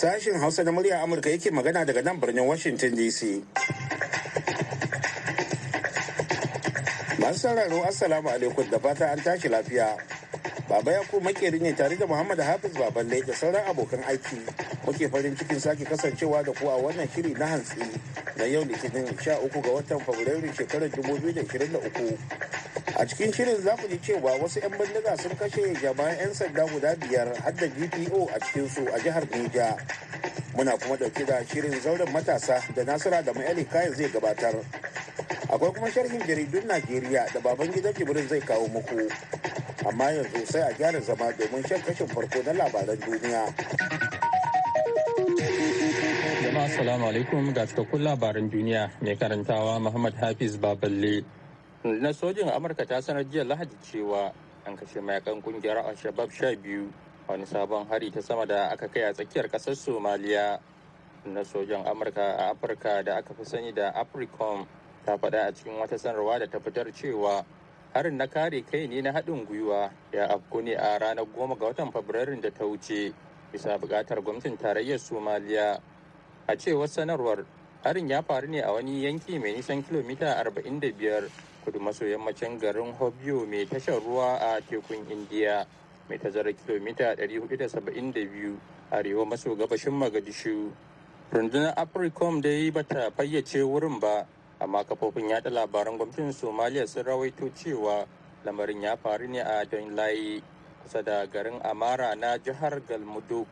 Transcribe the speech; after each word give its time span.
Sashin 0.00 0.40
Hausa 0.40 0.64
na 0.64 0.72
murya 0.72 1.02
Amurka 1.02 1.30
yake 1.30 1.50
magana 1.50 1.84
daga 1.84 2.02
nan 2.02 2.16
birnin 2.20 2.46
Washington 2.46 2.96
DC. 2.96 3.42
Masu 7.20 7.38
sauraro 7.38 7.84
Assalamu 7.84 8.30
alaikum 8.32 8.64
da 8.70 8.78
fata 8.78 9.12
an 9.12 9.18
tashi 9.20 9.48
lafiya. 9.52 9.98
Baba 10.70 10.92
ya 10.92 11.02
ku 11.04 11.20
makeri 11.20 11.60
ne 11.60 11.72
tare 11.76 11.96
da 12.00 12.06
Muhammad 12.06 12.38
Hafiz 12.40 12.72
Baballe 12.72 13.20
da 13.26 13.34
sauran 13.36 13.60
abokan 13.68 14.00
aiki. 14.08 14.40
Muke 14.88 15.04
farin 15.12 15.36
cikin 15.36 15.60
sake 15.60 15.84
kasancewa 15.84 16.42
da 16.48 16.52
ku 16.56 16.64
a 16.72 16.80
wannan 16.80 17.04
shiri 17.12 17.36
na 17.36 17.46
hantsi 17.60 17.84
na 18.40 18.44
yau 18.48 18.64
litinin 18.64 19.04
13 19.04 19.36
ga 19.62 19.68
watan 19.70 20.00
Fabrairu 20.00 20.48
shekarar 20.56 20.88
2023. 20.88 22.49
A 23.00 23.04
cikin 23.08 23.32
shirin 23.32 23.56
za 23.64 23.72
ku 23.80 23.88
ji 23.88 23.96
cewa 23.96 24.36
wasu 24.36 24.60
'yan 24.60 24.76
bindiga 24.76 25.16
sun 25.16 25.32
kashe 25.40 25.72
jama'an 25.80 26.12
'yan 26.20 26.32
sanda 26.36 26.68
guda 26.68 26.92
biyar 27.00 27.32
har 27.40 27.52
da 27.56 27.64
dpo 27.66 28.28
a 28.28 28.36
cikinsu 28.44 28.84
a 28.92 28.98
jihar 29.00 29.24
neja. 29.32 29.72
Muna 30.54 30.76
kuma 30.76 30.96
ɗauke 31.00 31.24
da 31.24 31.40
shirin 31.48 31.72
zauren 31.80 32.12
matasa 32.12 32.60
da 32.76 32.84
nasira 32.84 33.22
da 33.24 33.32
mai 33.32 33.64
kayan 33.64 33.94
zai 33.96 34.10
gabatar. 34.12 34.52
Akwai 35.48 35.72
kuma 35.72 35.88
sharhin 35.90 36.20
jaridun 36.28 36.64
najeriya 36.68 37.24
da 37.32 37.40
baban 37.40 37.72
gidan 37.72 37.94
jibrin 37.96 38.28
zai 38.28 38.40
kawo 38.44 38.68
muku. 38.68 39.08
Amma 39.88 40.12
yanzu 40.12 40.44
sai 40.46 40.60
a 40.68 40.72
gyara 40.76 41.00
zama 41.00 41.32
domin 41.40 41.64
shan 41.68 41.80
kashin 41.80 42.04
farko 42.12 42.42
na 42.44 42.52
labaran 42.52 43.00
duniya. 43.00 43.42
Jama'a 46.44 46.64
assalamu 46.68 47.04
alaikum. 47.08 47.48
Ga 47.56 47.64
cikakkun 47.64 48.02
labaran 48.04 48.50
duniya 48.52 48.90
mai 49.00 49.16
karantawa 49.16 49.80
muhammad 49.80 50.12
hafiz 50.20 50.58
baballe. 50.60 51.39
Na 51.84 52.12
sojin 52.12 52.48
amurka 52.52 52.84
ta 52.84 53.00
sanar 53.00 53.24
jiya 53.24 53.44
lahadi 53.44 53.72
cewa 53.82 54.32
an 54.66 54.76
kashe 54.76 55.00
mayaƙan 55.00 55.40
ƙungiyar 55.42 55.80
al-shabab 55.88 56.30
sha 56.30 56.52
biyu 56.54 56.92
wani 57.28 57.46
sabon 57.46 57.88
hari 57.88 58.10
ta 58.10 58.20
sama 58.20 58.44
da 58.46 58.68
aka 58.68 58.88
kai 58.88 59.02
a 59.02 59.12
tsakiyar 59.14 59.48
ƙasar 59.48 59.74
somaliya. 59.74 60.60
Na 61.24 61.40
sojan 61.44 61.84
amurka 61.86 62.36
a 62.36 62.52
afirka 62.54 63.02
da 63.04 63.16
aka 63.16 63.32
fi 63.34 63.44
sani 63.44 63.72
da 63.72 63.92
africom 63.92 64.66
ta 65.06 65.16
faɗa 65.16 65.48
a 65.48 65.52
cikin 65.52 65.78
wata 65.80 65.96
sanarwa 65.98 66.38
da 66.38 66.46
ta 66.46 66.58
fitar 66.58 66.86
cewa 66.92 67.44
harin 67.94 68.16
na 68.16 68.26
kare 68.26 68.60
kai 68.62 68.86
ne 68.86 69.00
na 69.00 69.12
haɗin 69.12 69.46
gwiwa 69.46 69.90
ya 70.12 70.26
afku 70.28 70.62
ne 70.62 70.74
a 70.74 70.98
ranar 70.98 71.24
goma 71.34 71.56
ga 71.58 71.66
watan 71.66 71.90
fabrairun 71.92 72.40
da 72.42 72.50
ta 72.50 72.64
wuce 72.64 73.12
bisa 73.52 73.78
buƙatar 73.78 74.20
gwamnatin 74.22 74.56
tarayyar 74.58 74.98
somaliya. 74.98 75.80
A 76.46 76.56
cewar 76.56 76.88
sanarwar 76.88 77.44
harin 77.84 78.08
ya 78.12 78.20
faru 78.22 78.48
ne 78.48 78.60
a 78.60 78.72
wani 78.72 79.04
yanki 79.08 79.38
mai 79.40 79.56
nisan 79.56 79.80
kilomita 79.82 80.36
45 80.44 81.64
kudu 81.64 81.80
maso 81.80 82.04
yammacin 82.04 82.60
garin 82.60 82.92
hobyo 82.92 83.48
mai 83.48 83.64
tashar 83.64 84.00
ruwa 84.04 84.36
a 84.36 84.60
tekun 84.60 85.00
indiya 85.08 85.64
mai 86.08 86.18
tazarar 86.20 86.52
kilomita 86.52 87.16
472 87.16 88.56
arewa 88.92 89.24
maso 89.26 89.54
gabashin 89.56 89.96
magadishu. 89.96 90.68
Rundunar 91.32 91.72
africom 91.78 92.42
dai 92.42 92.68
bata 92.70 93.08
fayyace 93.16 93.62
wurin 93.64 93.96
ba 94.00 94.26
amma 94.60 94.84
kafofin 94.84 95.30
yada 95.32 95.48
labaran 95.48 95.96
gwamnatin 95.96 96.32
somaliya 96.36 96.84
sun 96.86 97.04
rawaito 97.06 97.48
cewa 97.56 98.04
lamarin 98.44 98.82
ya 98.82 98.96
faru 99.00 99.24
ne 99.28 99.40
a 99.40 99.64
don 99.64 99.94
layi 99.96 100.42
kusa 100.84 101.00
da 101.02 101.24
garin 101.26 101.56
amara 101.64 102.12
na 102.14 102.36
jihar 102.36 102.76
galmudug. 102.84 103.46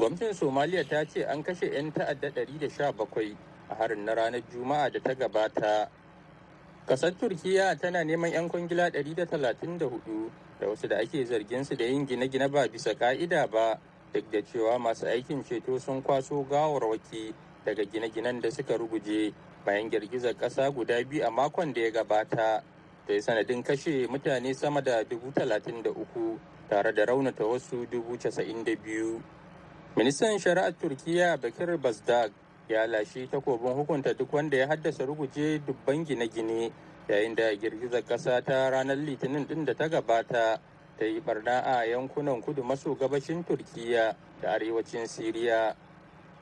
Gwamnatin 0.00 0.32
somaliya 0.32 0.80
ta 0.88 1.04
ce 1.04 1.24
an 1.28 1.42
kashe 1.44 1.66
'yan 1.68 1.92
ta'adda 1.92 2.30
117 2.46 3.36
a 3.70 3.74
harin 3.74 4.04
na 4.04 4.14
ranar 4.14 4.42
juma'a 4.52 4.90
da 4.92 5.00
ta 5.00 5.14
gabata. 5.14 5.88
Kasar 6.86 7.12
turkiya 7.18 7.74
tana 7.80 8.04
neman 8.04 8.30
'yan 8.32 8.48
kwangila 8.48 8.90
134 8.90 10.30
da 10.60 10.64
wasu 10.68 10.88
da 10.88 10.96
ake 11.02 11.24
zargin 11.26 11.64
su 11.64 11.74
da 11.76 11.84
yin 11.84 12.06
gine-gine 12.06 12.48
ba 12.48 12.68
bisa 12.68 12.94
ka'ida 12.94 13.46
ba 13.46 13.78
duk 14.14 14.30
da 14.30 14.40
cewa 14.42 14.78
masu 14.78 15.06
aikin 15.06 15.42
ceto 15.44 15.78
sun 15.78 16.02
kwaso 16.02 16.42
gawarwaki 16.46 17.34
daga 17.64 17.84
gine-ginen 17.84 18.40
da 18.40 18.50
suka 18.50 18.76
ruguje 18.78 19.32
bayan 19.66 19.90
girgizar 19.90 20.34
kasa 20.38 20.70
guda 20.70 21.02
biyu 21.04 21.26
a 21.26 21.30
makon 21.30 21.72
da 21.74 21.80
ya 21.80 21.90
gabata. 21.90 22.62
Da 23.06 23.14
ya 23.14 23.20
sanadin 23.22 23.62
kashe 23.62 24.06
mutane 24.06 24.54
sama 24.54 24.80
da 24.82 25.02
33 25.02 26.38
tare 26.68 26.92
da 26.92 27.04
raunata 27.04 27.44
wasu 27.44 27.86
92 27.86 29.20
ministan 29.96 30.38
shari'ar 30.38 30.72
turkiya 30.76 31.36
bakir 31.40 31.76
bazdag 31.78 32.30
ya 32.68 32.86
lashe 32.86 33.26
takobin 33.30 33.72
hukunta 33.74 34.14
duk 34.14 34.32
wanda 34.32 34.56
ya 34.56 34.66
haddasa 34.66 35.04
ruguje 35.06 35.58
dubban 35.66 36.04
gine-gine 36.04 36.70
yayin 37.08 37.34
da 37.34 37.54
girgizar 37.54 38.02
ƙasa 38.02 38.42
ta 38.44 38.70
ranar 38.70 38.96
litinin 38.96 39.46
din 39.46 39.64
da 39.64 39.74
ta 39.74 39.88
gabata 39.88 40.58
ta 40.98 41.04
yi 41.04 41.20
barna 41.20 41.60
a 41.62 41.84
yankunan 41.86 42.42
kudu 42.42 42.62
maso 42.64 42.94
gabashin 42.94 43.44
turkiya 43.44 44.16
da 44.42 44.52
arewacin 44.58 45.06
siriya. 45.06 45.74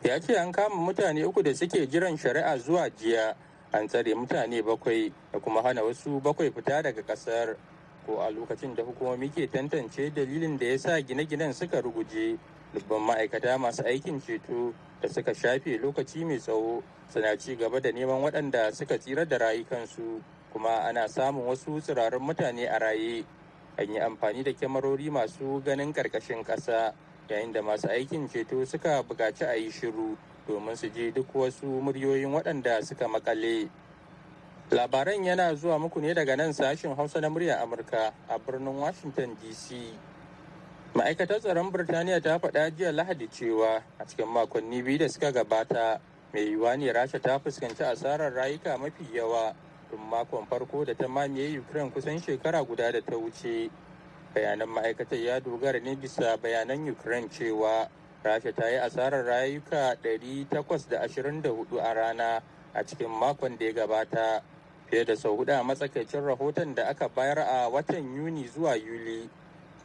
Ya 0.03 0.19
ce 0.21 0.37
an 0.37 0.53
kama 0.53 0.75
mutane 0.77 1.25
uku 1.27 1.43
da 1.43 1.53
suke 1.55 1.87
jiran 1.87 2.17
shari'a 2.17 2.57
zuwa 2.59 2.89
jiya 2.91 3.35
an 3.73 3.87
tsare 3.89 4.15
mutane 4.15 4.63
bakwai 4.63 5.13
da 5.33 5.39
kuma 5.41 5.61
hana 5.63 5.83
wasu 5.83 6.21
bakwai 6.21 6.51
fita 6.51 6.83
daga 6.83 7.03
ƙasar 7.03 7.57
ko 8.07 8.21
a 8.21 8.31
lokacin 8.31 8.75
da 8.75 8.83
hukumomi 8.83 9.29
ke 9.29 9.49
tantance 9.51 10.11
dalilin 10.15 10.57
da 10.59 10.67
ya 10.67 10.79
sa 10.79 11.01
gine-ginen 11.01 11.53
suka 11.53 11.81
ruguje 11.83 12.39
dubban 12.73 13.01
ma'aikata 13.03 13.59
masu 13.59 13.83
aikin 13.85 14.21
ceto 14.21 14.73
da 15.05 15.11
suka 15.13 15.35
shafe 15.37 15.77
lokaci 15.77 16.25
mai 16.25 16.39
tsawo 16.41 16.81
suna 17.13 17.37
ci 17.37 17.57
gaba 17.57 17.77
da 17.81 17.91
neman 17.93 18.23
waɗanda 18.25 18.73
suka 18.73 18.97
tsira 18.99 19.25
da 19.29 19.37
rayukansu 19.37 20.23
kuma 20.53 20.81
ana 20.89 21.05
samun 21.09 21.45
wasu 21.47 21.77
tsirarun 21.81 22.23
mutane 22.25 22.65
a 22.67 22.79
raye. 22.81 23.21
An 23.77 23.93
yi 23.93 24.01
amfani 24.01 24.41
da 24.43 24.53
kyamarori 24.57 25.11
masu 25.13 25.61
ganin 25.65 25.93
ƙarƙashin 25.93 26.41
ƙasa 26.45 26.95
yayin 27.29 27.53
da 27.53 27.61
masu 27.61 27.89
aikin 27.93 28.29
ceto 28.29 28.65
suka 28.67 29.03
buƙaci 29.05 29.45
a 29.45 29.53
yi 29.61 29.69
shiru 29.71 30.17
domin 30.49 30.77
su 30.77 30.89
je 30.89 31.11
duk 31.13 31.29
wasu 31.35 31.67
muryoyin 31.67 32.33
waɗanda 32.33 32.81
suka 32.83 33.05
makale 33.09 33.69
labaran 34.71 35.21
yana 35.25 35.55
zuwa 35.55 35.79
muku 35.79 36.01
ne 36.01 36.15
daga 36.15 36.37
nan 36.37 36.53
sashin 36.53 36.95
hausa 36.97 37.21
na 37.21 37.29
murya 37.29 37.61
amurka 37.61 38.13
a 38.29 38.39
birnin 38.39 38.73
washington 38.81 39.37
dc 39.37 39.93
ma'aikatar 40.95 41.41
tsaron 41.43 41.73
birtaniya 41.75 42.21
ta 42.23 42.39
faɗa 42.39 42.71
jiya 42.71 42.93
lahadi 42.95 43.27
cewa 43.29 43.83
a 43.99 44.05
cikin 44.07 44.29
makonni 44.31 44.79
biyu 44.83 44.99
da 45.03 45.09
suka 45.11 45.33
gabata 45.35 45.99
mai 46.33 46.47
yiwuwa 46.47 46.77
ne 46.79 46.93
rasha 46.93 47.19
ta 47.19 47.39
fuskanci 47.43 47.83
asarar 47.83 48.31
rayuka 48.33 48.79
mafi 48.79 49.03
yawa 49.13 49.51
tun 49.91 49.99
makon 50.11 50.47
farko 50.47 50.85
da 50.87 50.95
ta 50.95 51.09
mamaye 51.11 51.59
ukraine 51.59 51.91
kusan 51.91 52.21
shekara 52.23 52.63
guda 52.65 52.93
da 52.93 53.01
ta 53.03 53.17
wuce. 53.19 53.71
Bayanan 54.35 54.69
ma'aikatar 54.71 55.19
ya 55.19 55.41
dogara 55.43 55.83
ne 55.83 55.97
bisa 55.99 56.37
bayanan 56.39 56.87
ukraine 56.89 57.27
cewa 57.29 57.89
rasha 58.23 58.55
ta 58.55 58.69
yi 58.71 58.79
asarar 58.79 59.25
rayuka 59.27 59.97
824 59.99 61.83
a 61.83 61.91
rana 61.95 62.43
a 62.73 62.85
cikin 62.87 63.11
makon 63.11 63.59
da 63.59 63.65
ya 63.67 63.73
gabata 63.73 64.43
fiye 64.91 65.03
da 65.05 65.17
sau 65.19 65.35
huɗu 65.37 65.51
a 65.59 65.65
matsakaicin 65.67 66.23
rahoton 66.23 66.75
da 66.75 66.87
aka 66.95 67.09
bayar 67.09 67.39
a 67.43 67.67
watan 67.69 68.15
yuni 68.15 68.47
zuwa 68.47 68.77
yuli. 68.79 69.27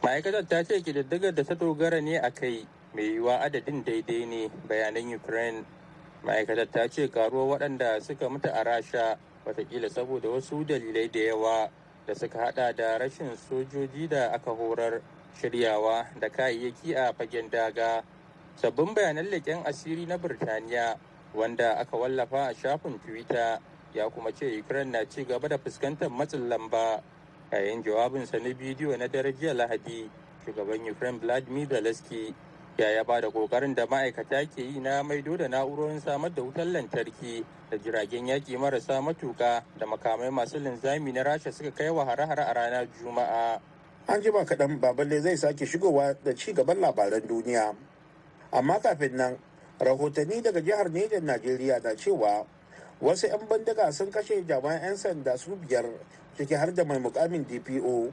Ma'aikatar 0.00 0.48
ta 0.48 0.64
ce 0.64 0.80
kididdigar 0.80 1.32
da 1.36 1.44
ta 1.44 1.52
dogara 1.54 2.00
ne 2.00 2.16
a 2.16 2.30
kai 2.32 2.64
mai 2.96 3.04
yiwuwa 3.04 3.36
adadin 3.44 3.84
daidai 3.84 4.24
ne 4.26 4.48
bayanan 4.68 5.12
ukraine. 5.14 5.60
Ma'aikatar 6.24 6.68
ta 6.72 6.88
ce 6.88 7.08
karuwar 7.12 7.58
waɗanda 7.60 8.00
suka 8.00 8.28
mutu 8.28 8.48
a 8.48 8.62
rasha 8.64 9.18
wataƙila 9.44 9.90
saboda 9.92 10.28
wasu 10.32 10.64
dalilai 10.64 11.10
da 11.12 11.20
yawa 11.20 11.68
da 12.06 12.14
suka 12.14 12.38
hada 12.48 12.72
da 12.72 12.96
rashin 12.98 13.36
sojoji 13.36 14.08
da 14.08 14.32
aka 14.32 14.50
horar 14.50 15.02
shiryawa 15.36 16.06
da 16.20 16.28
kayayyaki 16.32 16.94
a 16.96 17.12
fagen 17.12 17.50
daga. 17.50 18.00
Sabbin 18.56 18.94
bayanan 18.94 19.26
leƙen 19.28 19.64
asiri 19.68 20.06
na 20.08 20.16
birtaniya 20.16 20.96
wanda 21.36 21.76
aka 21.78 21.96
wallafa 21.96 22.48
a 22.48 22.54
shafin 22.54 22.96
twitter 23.04 23.60
ya 23.94 24.08
kuma 24.08 24.32
ce 24.32 24.48
ukraine 24.60 24.90
na 24.92 25.04
ci 25.04 25.24
gaba 25.28 25.48
da 25.48 25.58
fuskantar 25.58 26.08
matsin 26.08 26.48
lamba. 26.48 27.02
Yayin 27.52 27.82
jawabinsa 27.82 28.38
na 28.38 28.54
bidiyo 28.54 28.96
na 28.96 29.08
dare 29.08 29.32
jiya 29.32 29.54
lahadi 29.54 30.10
shugaban 30.46 30.86
ukraine 30.90 31.18
vladimir 31.18 31.66
zelensky 31.68 32.34
ya 32.78 32.88
yaba 32.90 33.20
da 33.20 33.28
ƙoƙarin 33.30 33.74
da 33.74 33.86
ma'aikata 33.86 34.46
ke 34.56 34.62
yi 34.62 34.80
na 34.80 35.02
maido 35.02 35.36
da 35.36 35.48
na'urorin 35.48 36.00
samar 36.00 36.30
da 36.34 36.42
wutar 36.42 36.64
lantarki 36.66 37.44
da 37.70 37.76
jiragen 37.76 38.26
yaƙi 38.26 38.56
marasa 38.56 39.00
matuka 39.02 39.62
da 39.78 39.86
makamai 39.86 40.30
masu 40.30 40.58
linzami 40.58 41.12
na 41.12 41.22
rasha 41.22 41.52
suka 41.52 41.70
kai 41.72 41.90
wa 41.90 42.04
hare-hare 42.04 42.40
a 42.42 42.54
ranar 42.54 42.86
juma'a. 43.02 43.60
An 44.08 44.22
jima 44.22 44.44
kaɗan 44.46 44.80
baballe 44.80 45.20
zai 45.20 45.36
sake 45.36 45.66
shigowa 45.66 46.16
da 46.24 46.32
ci 46.34 46.52
gaban 46.54 46.78
labaran 46.80 47.20
duniya. 47.20 47.74
Amma 48.52 48.80
kafin 48.80 49.12
nan 49.16 49.36
rahotanni 49.78 50.42
daga 50.42 50.60
jihar 50.62 50.88
Nejan 50.90 51.22
Najeriya 51.24 51.82
na 51.82 51.90
cewa 51.94 52.46
wasu 53.00 53.26
'yan 53.26 53.40
bandiga 53.48 53.88
sun 53.92 54.10
kashe 54.12 54.44
jami'an 54.44 54.80
'yan 54.82 54.96
sanda 54.96 55.36
su 55.40 55.56
biyar 55.56 55.86
ciki 56.36 56.54
har 56.54 56.70
da 56.74 56.84
mai 56.84 56.98
mukamin 57.00 57.44
DPO. 57.44 58.12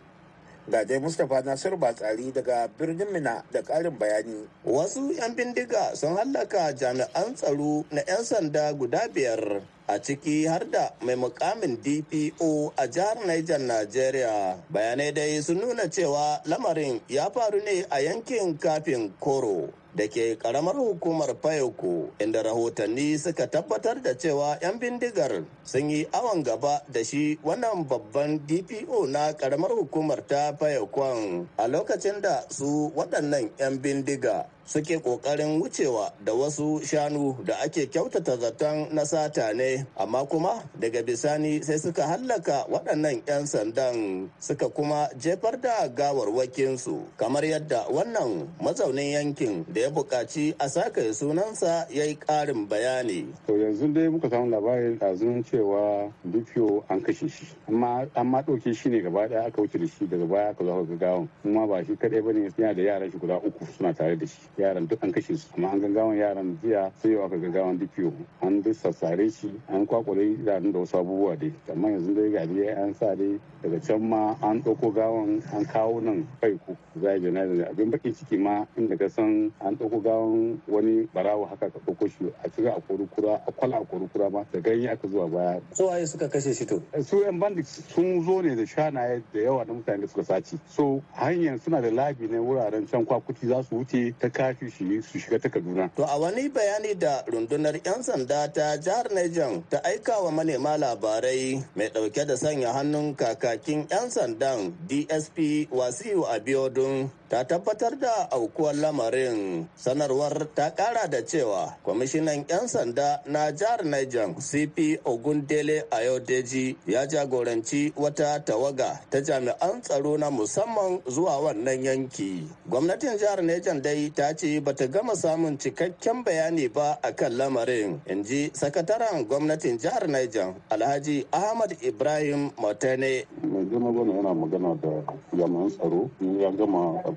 Ga 0.67 0.83
dai 0.83 0.99
Mustapha 0.99 1.39
Nasir 1.47 1.79
Batsari 1.79 2.27
daga 2.35 2.67
birnin 2.67 3.07
Mina 3.11 3.39
da 3.51 3.61
ƙarin 3.63 3.95
bayani. 3.99 4.47
Wasu 4.67 5.11
'yan 5.15 5.31
bindiga 5.35 5.95
sun 5.95 6.17
hallaka 6.19 6.75
jami'an 6.75 7.35
tsaro 7.35 7.85
na 7.91 8.01
'yan 8.07 8.23
sanda 8.27 8.67
guda 8.75 9.07
biyar 9.07 9.61
a 9.87 9.95
ciki 9.99 10.43
har 10.47 10.67
da 10.71 10.91
mai 11.01 11.15
mukamin 11.15 11.79
DPO 11.79 12.73
a 12.75 12.83
jihar 12.87 13.15
Niger 13.25 13.59
Najeriya. 13.63 14.59
Bayanai 14.69 15.13
dai 15.15 15.39
sun 15.41 15.59
nuna 15.63 15.87
cewa 15.87 16.41
lamarin 16.45 16.99
ya 17.07 17.29
faru 17.31 17.63
ne 17.63 17.85
a 17.89 18.01
yankin 18.03 18.57
kafin 18.59 19.13
Koro. 19.23 19.71
Da 19.97 20.05
ke 20.07 20.37
karamar 20.37 20.75
hukumar 20.77 21.33
Fayoko 21.41 22.13
inda 22.21 22.43
rahotanni 22.45 23.17
suka 23.17 23.49
tabbatar 23.49 23.97
da 24.05 24.13
cewa 24.13 24.53
'yan 24.61 24.77
bindigar 24.77 25.41
sun 25.65 25.89
yi 25.89 26.05
awon 26.13 26.43
gaba 26.45 26.85
da 26.87 27.01
shi 27.03 27.39
wannan 27.43 27.87
babban 27.89 28.37
DPO 28.45 29.09
na 29.09 29.33
karamar 29.33 29.71
hukumar 29.73 30.21
ta 30.21 30.53
Fayokon 30.53 31.47
a 31.57 31.65
lokacin 31.67 32.21
da 32.21 32.45
su 32.49 32.93
waɗannan 32.95 33.49
'yan 33.57 33.81
bindiga 33.81 34.45
suke 34.67 34.99
ƙoƙarin 34.99 35.61
wucewa 35.63 36.11
da 36.23 36.33
wasu 36.33 36.83
shanu 36.83 37.37
da 37.45 37.55
ake 37.63 37.87
kyautata 37.89 38.35
zaton 38.37 38.91
na 38.93 39.03
sata 39.05 39.53
ne. 39.55 39.85
Amma 39.97 40.25
kuma 40.25 40.61
daga 40.79 41.01
bisani 41.03 41.63
sai 41.63 41.77
suka 41.79 42.03
hallaka 42.03 42.67
waɗannan 42.69 43.23
'yan 43.27 43.47
sandan 43.47 44.29
suka 44.39 44.67
kuma 44.69 45.07
jefar 45.17 45.55
da 45.61 45.87
gawarwakinsu. 45.87 46.99
Kamar 47.17 47.43
yadda 47.45 47.87
wannan 47.89 48.47
mazaunin 48.61 49.11
yankin 49.15 49.65
da 49.73 49.81
ya 49.81 49.89
buƙaci 49.89 50.53
a 50.59 50.67
saka 50.69 51.01
sunansa 51.15 51.87
ya 51.89 52.03
yi 52.03 52.15
ƙarin 52.15 52.67
bayani. 52.67 53.27
to 53.47 53.53
yanzu 53.53 53.93
dai 53.93 54.07
muka 54.09 54.29
samu 54.29 54.51
labarin 54.51 54.99
ɗazun 54.99 55.43
cewa 55.47 56.11
dukiyo 56.27 56.83
an 56.89 56.99
kashe 57.01 57.29
shi. 57.31 57.45
Amma 57.69 58.05
an 58.15 58.27
ma 58.27 58.41
ɗauke 58.41 58.75
shi 58.75 58.89
ne 58.89 59.01
gaba 59.01 59.27
ɗaya 59.27 59.47
aka 59.47 59.61
wuce 59.61 59.79
da 59.79 59.87
shi 59.87 60.05
daga 60.07 60.25
baya 60.27 60.49
aka 60.49 60.63
zo 60.65 60.83
ga 60.83 60.95
gawan. 60.95 61.29
Kuma 61.41 61.67
ba 61.67 61.83
shi 61.85 61.95
kaɗai 61.95 62.21
ba 62.23 62.33
ne 62.33 62.49
yana 62.57 62.73
da 62.75 62.81
yaran 62.83 63.11
shi 63.11 63.17
guda 63.17 63.37
uku 63.39 63.65
suna 63.77 63.93
tare 63.93 64.15
da 64.17 64.25
shi. 64.25 64.37
Yaran 64.57 64.87
duk 64.87 65.03
an 65.03 65.11
kashe 65.13 65.37
su. 65.37 65.47
Kuma 65.53 65.69
an 65.71 65.81
gaggawan 65.81 66.17
yaran 66.17 66.57
jiya 66.61 66.91
sai 67.01 67.09
yau 67.11 67.25
aka 67.25 67.35
gaggawan 67.37 67.77
DPO. 67.79 68.13
An 68.41 68.61
duk 68.61 68.73
sassare 68.75 69.29
shi 69.31 69.51
an 69.69 69.85
kwakwale 69.87 70.35
idanun 70.37 70.73
da 70.73 70.79
wasu 70.79 70.97
abubuwa 70.99 71.39
dai. 71.39 71.53
Amma 71.71 71.89
yanzu 71.89 72.13
dai 72.15 72.31
ga 72.31 72.45
dai 72.45 72.67
an 72.73 72.93
sa 72.93 73.15
dai 73.15 73.39
daga 73.63 73.79
can 73.85 74.09
ma 74.09 74.35
an 74.41 74.61
ɗauko 74.63 74.93
gawan 74.93 75.43
an 75.53 75.65
kawo 75.65 75.99
nan 76.01 76.27
kai 76.41 76.57
ku. 76.65 76.75
Za 77.01 77.09
a 77.11 77.19
jana'iza 77.19 77.69
abin 77.69 77.91
bakin 77.91 78.13
ciki 78.13 78.37
ma 78.39 78.65
inda 78.77 78.97
ka 78.97 79.07
san 79.09 79.51
an 79.61 79.75
ɗauko 79.77 80.01
gawan 80.03 80.61
wani 80.67 81.07
barawo 81.13 81.45
haka 81.45 81.69
ka 81.69 81.79
ɗauko 81.85 82.09
shi 82.09 82.25
a 82.43 82.49
cika 82.49 82.73
a 82.77 82.81
korukura 82.81 83.41
a 83.47 83.51
kwala 83.51 83.77
a 83.81 83.85
korukura 83.85 84.29
ma 84.31 84.43
da 84.51 84.59
ganye 84.59 84.89
aka 84.91 85.07
zuwa 85.07 85.27
baya. 85.29 85.61
so 85.73 85.87
waye 85.87 86.05
suka 86.07 86.27
kashe 86.29 86.53
shi 86.53 86.65
to. 86.65 86.81
su 87.03 87.21
yan 87.23 87.39
bandits 87.39 87.83
sun 87.93 88.23
zo 88.25 88.41
ne 88.41 88.55
da 88.55 88.63
shanaye 88.65 89.21
da 89.33 89.39
yawa 89.39 89.65
na 89.65 89.73
mutane 89.73 90.01
da 90.01 90.07
suka 90.07 90.23
sace. 90.23 90.57
So 90.69 91.01
hanyar 91.15 91.59
suna 91.59 91.81
da 91.81 91.89
labi 91.89 92.29
ne 92.29 92.37
wuraren 92.37 92.89
can 92.89 93.05
kwakuti 93.05 93.47
za 93.47 93.63
su 93.63 93.75
wuce 93.75 94.13
ta 94.19 94.29
kafi 94.53 94.71
shi 94.71 95.01
su 95.01 95.19
shiga 95.19 95.39
ta 95.41 95.49
Kaduna. 95.49 95.89
To 95.95 96.03
a 96.03 96.17
wani 96.19 96.49
bayani 96.49 96.95
da 96.99 97.23
rundunar 97.27 97.75
'yan 97.85 98.03
sanda 98.03 98.47
ta 98.53 98.77
jihar 98.77 99.11
Niger 99.11 99.63
ta 99.69 99.79
aika 99.83 100.19
wa 100.23 100.31
manema 100.31 100.77
labarai 100.77 101.63
mai 101.75 101.89
ɗauke 101.89 102.25
da 102.27 102.35
sanya 102.37 102.71
hannun 102.73 103.15
kakakin 103.15 103.87
'yan 103.91 104.09
sandan 104.09 104.71
DSP 104.87 105.67
Wasiu 105.71 106.23
Abiodun 106.25 107.09
ta 107.29 107.43
tabbatar 107.43 107.99
da 107.99 108.31
aukuwar 108.31 108.75
lamarin 108.75 109.67
sanarwar 109.75 110.47
ta 110.55 110.71
kara 110.71 111.07
da 111.11 111.21
cewa 111.25 111.75
kwamishinan 111.83 112.45
'yan 112.49 112.67
sanda 112.67 113.19
na 113.27 113.51
jihar 113.51 113.83
Niger 113.83 114.31
CP 114.39 114.99
Ogundele 115.05 115.83
Ayodeji 115.91 116.77
ya 116.87 117.05
jagoranci 117.07 117.93
wata 117.97 118.39
tawaga 118.39 118.99
ta 119.09 119.21
jami'an 119.21 119.81
tsaro 119.81 120.17
na 120.17 120.31
musamman 120.31 120.99
zuwa 121.07 121.39
wannan 121.39 121.83
yanki. 121.83 122.47
Gwamnatin 122.69 123.17
jihar 123.19 123.43
Niger 123.43 123.81
dai 123.81 124.09
ta 124.15 124.33
ce 124.33 124.59
bata 124.63 124.87
gama 124.87 125.15
samun 125.15 125.57
cikakken 125.59 126.23
bayani 126.23 126.67
ba 126.71 126.97
a 127.03 127.11
kan 127.11 127.33
lamarin 127.37 127.99
in 128.07 128.23
ji 128.23 128.49
sakataren 128.55 129.27
gwamnatin 129.27 129.77
jihar 129.77 130.07
Niger 130.07 130.53
Alhaji 130.71 131.25
Ahmad 131.31 131.75
Ibrahim 131.83 132.51
Matane. 132.55 133.25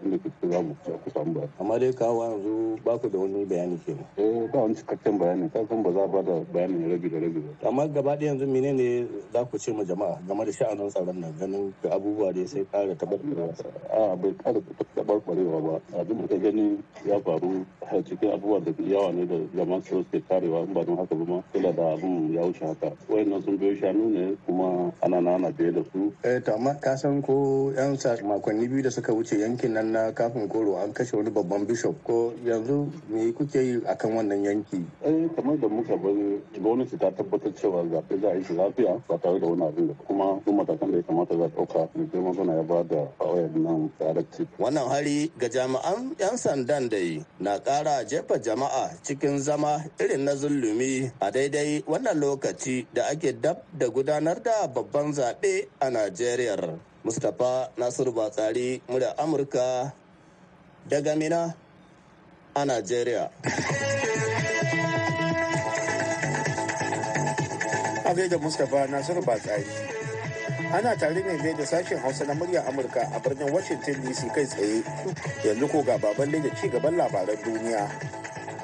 Abin 0.01 0.11
da 0.11 0.19
ke 0.19 0.49
za 0.51 0.61
mu 0.63 0.75
ku 1.05 1.11
samu 1.13 1.33
bayani. 1.35 1.53
Amma 1.61 1.79
dai 1.79 1.93
kawo 1.93 2.23
yanzu 2.25 2.81
ba 2.85 2.99
ku 2.99 3.09
da 3.09 3.19
wani 3.19 3.45
bayani 3.45 3.79
kenan. 3.85 4.07
Eh 4.17 4.49
ba 4.53 4.59
wani 4.65 4.75
cikakken 4.75 5.19
bayani 5.19 5.51
ka 5.53 5.61
san 5.69 5.83
ba 5.83 5.93
za 5.93 6.07
ba 6.07 6.23
da 6.23 6.41
bayanin 6.53 6.91
rabi 6.91 7.09
da 7.11 7.19
rabi 7.21 7.41
ba. 7.41 7.69
Amma 7.69 7.89
gaba 7.89 8.17
ɗaya 8.17 8.27
yanzu 8.33 8.47
menene 8.47 9.09
za 9.33 9.45
ku 9.45 9.59
ce 9.59 9.73
ma 9.73 9.85
jama'a 9.85 10.19
game 10.27 10.45
da 10.45 10.53
sha'anin 10.53 10.89
tsaron 10.91 11.21
nan 11.21 11.35
ganin 11.39 11.75
da 11.83 11.91
abubuwa 11.95 12.33
dai 12.33 12.47
sai 12.47 12.65
ƙara 12.73 12.95
tabarbarewa. 12.97 13.53
A 13.93 14.17
bai 14.17 14.33
ƙara 14.43 14.61
tabarbarewa 14.97 15.61
ba 15.63 15.81
abin 16.01 16.21
da 16.21 16.27
ka 16.29 16.37
gani 16.39 16.79
ya 17.07 17.21
faru 17.21 17.67
a 17.91 18.03
cikin 18.03 18.31
abubuwa 18.33 18.61
da 18.61 18.73
yawa 18.85 19.13
ne 19.13 19.27
da 19.27 19.37
jama'a 19.55 19.83
su 19.83 20.05
ke 20.11 20.23
karewa 20.29 20.65
in 20.67 20.73
ba 20.75 20.85
don 20.85 20.97
haka 20.97 21.15
ba 21.15 21.25
ma 21.25 21.43
kila 21.53 21.73
da 21.73 21.93
abin 21.93 22.33
ya 22.35 22.43
wuce 22.43 22.65
haka 22.65 22.93
wayannan 23.09 23.43
sun 23.43 23.59
biyo 23.59 23.75
shanu 23.77 24.09
ne 24.11 24.37
kuma 24.47 24.93
ana 25.03 25.21
nana 25.21 25.51
biye 25.51 25.73
da 25.73 25.83
su 25.93 26.13
eh 26.23 26.41
to 26.43 26.55
amma 26.55 26.75
ka 26.81 26.97
san 26.97 27.23
ko 27.23 27.73
yan 27.77 27.97
makonni 28.25 28.69
biyu 28.69 28.83
da 28.83 28.91
suka 28.91 29.13
wuce 29.13 29.39
yankin 29.39 29.73
nan 29.73 29.90
na 29.91 30.13
kafin 30.13 30.49
koro 30.49 30.77
an 30.79 30.93
kashe 30.93 31.17
wani 31.17 31.31
babban 31.31 31.67
bishop 31.67 31.95
ko 32.05 32.33
yanzu 32.45 32.87
me 33.09 33.33
kuke 33.33 33.59
yi 33.61 33.81
akan 33.87 34.11
wannan 34.17 34.45
yanki? 34.45 34.85
Eh 35.05 35.29
kamar 35.37 35.57
da 35.59 35.69
muka 35.69 35.97
bari 35.97 36.39
gwamnati 36.61 36.99
ta 36.99 37.11
tabbatar 37.11 37.53
cewa 37.55 37.83
zaɓe 37.91 38.21
za 38.21 38.29
a 38.31 38.35
yi 38.37 38.45
shi 38.45 38.55
lafiya 38.55 39.03
ba 39.09 39.19
tare 39.19 39.39
da 39.41 39.47
wani 39.47 39.63
abin 39.67 39.87
da 39.89 39.95
kuma 40.07 40.41
duk 40.47 40.55
matakan 40.55 40.91
da 40.91 40.97
ya 40.97 41.03
kamata 41.03 41.35
za 41.37 41.45
a 41.45 41.49
ɗauka 41.49 41.89
da 41.95 42.03
girma 42.13 42.31
gona 42.33 42.53
ya 42.55 42.63
ba 42.63 42.83
da 42.85 43.03
wayannan 43.19 43.91
directive. 43.99 44.49
Wannan 44.59 44.87
hari 44.89 45.33
ga 45.39 45.49
jami'an 45.49 46.15
yan 46.19 46.37
sandan 46.39 46.89
da 46.89 46.99
na 47.41 47.59
ƙara 47.59 48.05
jefa 48.07 48.39
jama'a 48.39 48.95
cikin 49.03 49.39
zama 49.39 49.85
irin 50.01 50.25
na 50.25 50.35
zulumi 50.35 51.11
a 51.21 51.31
daidai 51.31 51.83
wannan 51.87 52.15
lokaci 52.21 52.87
da 52.95 53.05
ake 53.11 53.33
dab 53.41 53.59
da 53.79 53.89
gudanar 53.89 54.43
da 54.43 54.67
babban 54.69 55.13
zaɓe 55.13 55.67
a 55.81 55.91
Najeriya. 55.91 56.90
Mustapha 57.05 57.71
Nasiru 57.81 58.13
Batsari, 58.13 58.81
murya 58.89 59.17
Amurka 59.17 59.93
daga 60.89 61.17
Mina 61.17 61.55
a 62.55 62.61
Najeriya. 62.65 63.31
A 68.05 68.13
gaida 68.15 68.37
Mustapha 68.39 68.85
Nasiru 68.93 69.25
Batsari. 69.25 69.65
Ana 70.73 70.95
tare 70.97 71.15
ne 71.25 71.53
da 71.57 71.65
sashen 71.65 71.99
Hausa 72.03 72.27
na 72.27 72.35
murya 72.35 72.63
Amurka 72.69 73.01
a 73.17 73.19
birnin 73.21 73.51
Washington 73.53 73.95
DC 74.05 74.29
kai 74.35 74.45
tsaye. 74.45 74.83
Yanzu 75.45 75.71
ko 75.73 75.83
ga 75.83 75.97
baban 75.99 76.31
da 76.31 76.51
ci 76.55 76.69
gaban 76.69 76.97
labaran 77.01 77.37
duniya. 77.43 78.20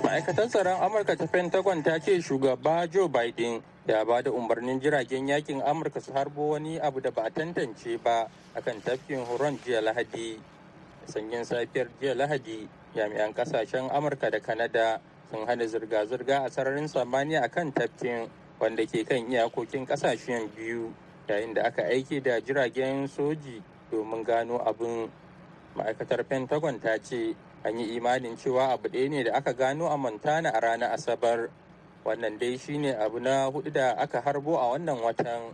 Ma'aikatar 0.06 0.46
tsaron 0.46 0.78
Amurka 0.78 1.18
ta 1.18 1.26
Pentagon 1.26 1.82
ta 1.82 1.98
ce 1.98 2.22
shugaba 2.22 2.86
Joe 2.86 3.08
Biden 3.10 3.58
ya 3.90 4.04
ba 4.06 4.22
da 4.22 4.30
umarnin 4.30 4.78
jiragen 4.78 5.26
yaƙin 5.26 5.58
Amurka 5.66 5.98
su 6.00 6.12
harbo 6.14 6.50
wani 6.54 6.78
abu 6.78 7.00
da 7.02 7.10
ba 7.10 7.22
a 7.26 7.30
tantance 7.34 7.98
ba 7.98 8.30
akan 8.54 8.78
tafkin 8.86 9.26
Huron 9.26 9.58
jiya 9.66 9.82
Lahadi. 9.82 10.38
Sanyin 11.10 11.42
safiyar 11.42 11.90
jiya 11.98 12.14
Lahadi, 12.14 12.68
jami'an 12.94 13.34
ƙasashen 13.34 13.90
Amurka 13.90 14.30
da 14.30 14.38
Kanada 14.38 15.00
sun 15.28 15.42
hana 15.44 15.64
zirga-zirga 15.66 16.46
a 16.46 16.50
sararin 16.54 16.86
samaniya 16.86 17.42
akan 17.42 17.72
tafkin 17.74 18.30
wanda 18.62 18.86
ke 18.86 19.02
kan 19.02 19.26
iyakokin 19.26 19.86
ƙasashen 19.90 20.54
biyu 20.54 20.94
yayin 21.26 21.50
da 21.52 21.62
aka 21.66 21.82
aike 21.90 22.22
da 22.22 22.38
jiragen 22.38 23.08
soji 23.10 23.58
domin 23.90 24.22
gano 24.22 24.58
abin. 24.62 25.10
Ma'aikatar 25.74 26.22
Pentagon 26.22 26.78
ta 26.78 26.94
ce 27.02 27.34
an 27.66 27.74
yi 27.78 27.96
imanin 27.98 28.36
cewa 28.38 28.70
abu 28.72 28.86
ɗaya 28.88 29.08
ne 29.10 29.24
da 29.26 29.32
aka 29.42 29.52
gano 29.52 29.86
a 29.90 29.96
montana 29.98 30.50
a 30.54 30.60
ranar 30.62 30.92
asabar. 30.94 31.50
Wannan 32.06 32.38
dai 32.38 32.54
shine 32.56 32.94
abu 32.94 33.18
na 33.18 33.50
huɗu 33.50 33.72
da 33.74 33.92
aka 33.98 34.20
harbo 34.22 34.54
a 34.56 34.70
wannan 34.78 35.02
watan. 35.02 35.50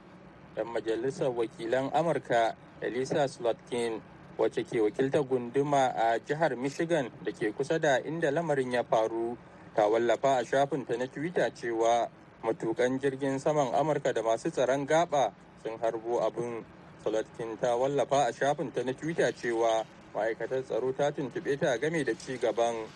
Dan 0.55 0.67
majalisar 0.69 1.33
wakilan 1.33 1.89
amurka 1.97 2.53
elisa 2.85 3.25
slotkin 3.29 4.03
wacce 4.39 4.65
ke 4.65 4.81
wakiltar 4.81 5.23
gunduma 5.25 5.93
a 5.95 6.19
jihar 6.19 6.57
michigan 6.57 7.09
da 7.25 7.31
ke 7.33 7.53
kusa 7.53 7.79
da 7.79 7.99
inda 8.01 8.31
lamarin 8.31 8.73
ya 8.73 8.83
faru 8.83 9.37
ta 9.77 9.87
wallafa 9.89 10.39
a 10.41 10.45
shafinta 10.45 10.97
na 10.99 11.07
twitter 11.07 11.51
cewa 11.55 12.09
matukan 12.43 12.99
jirgin 13.01 13.39
saman 13.39 13.71
amurka 13.77 14.13
da 14.13 14.23
masu 14.23 14.51
tsaron 14.51 14.87
gaba 14.87 15.33
sun 15.63 15.79
harbo 15.79 16.21
abin 16.27 16.65
slotkin 17.05 17.55
ta 17.61 17.77
wallafa 17.77 18.27
a 18.29 18.33
shafinta 18.33 18.83
na 18.85 18.93
twitter 18.93 19.31
cewa 19.33 19.85
ma'aikatar 20.15 20.63
tsaro 20.65 20.93
ta 20.93 21.11
tuntuɓe 21.11 21.59
ta 21.59 21.77
game 21.79 22.05
da 22.05 22.13
ci 22.15 22.39
gaban. 22.39 22.87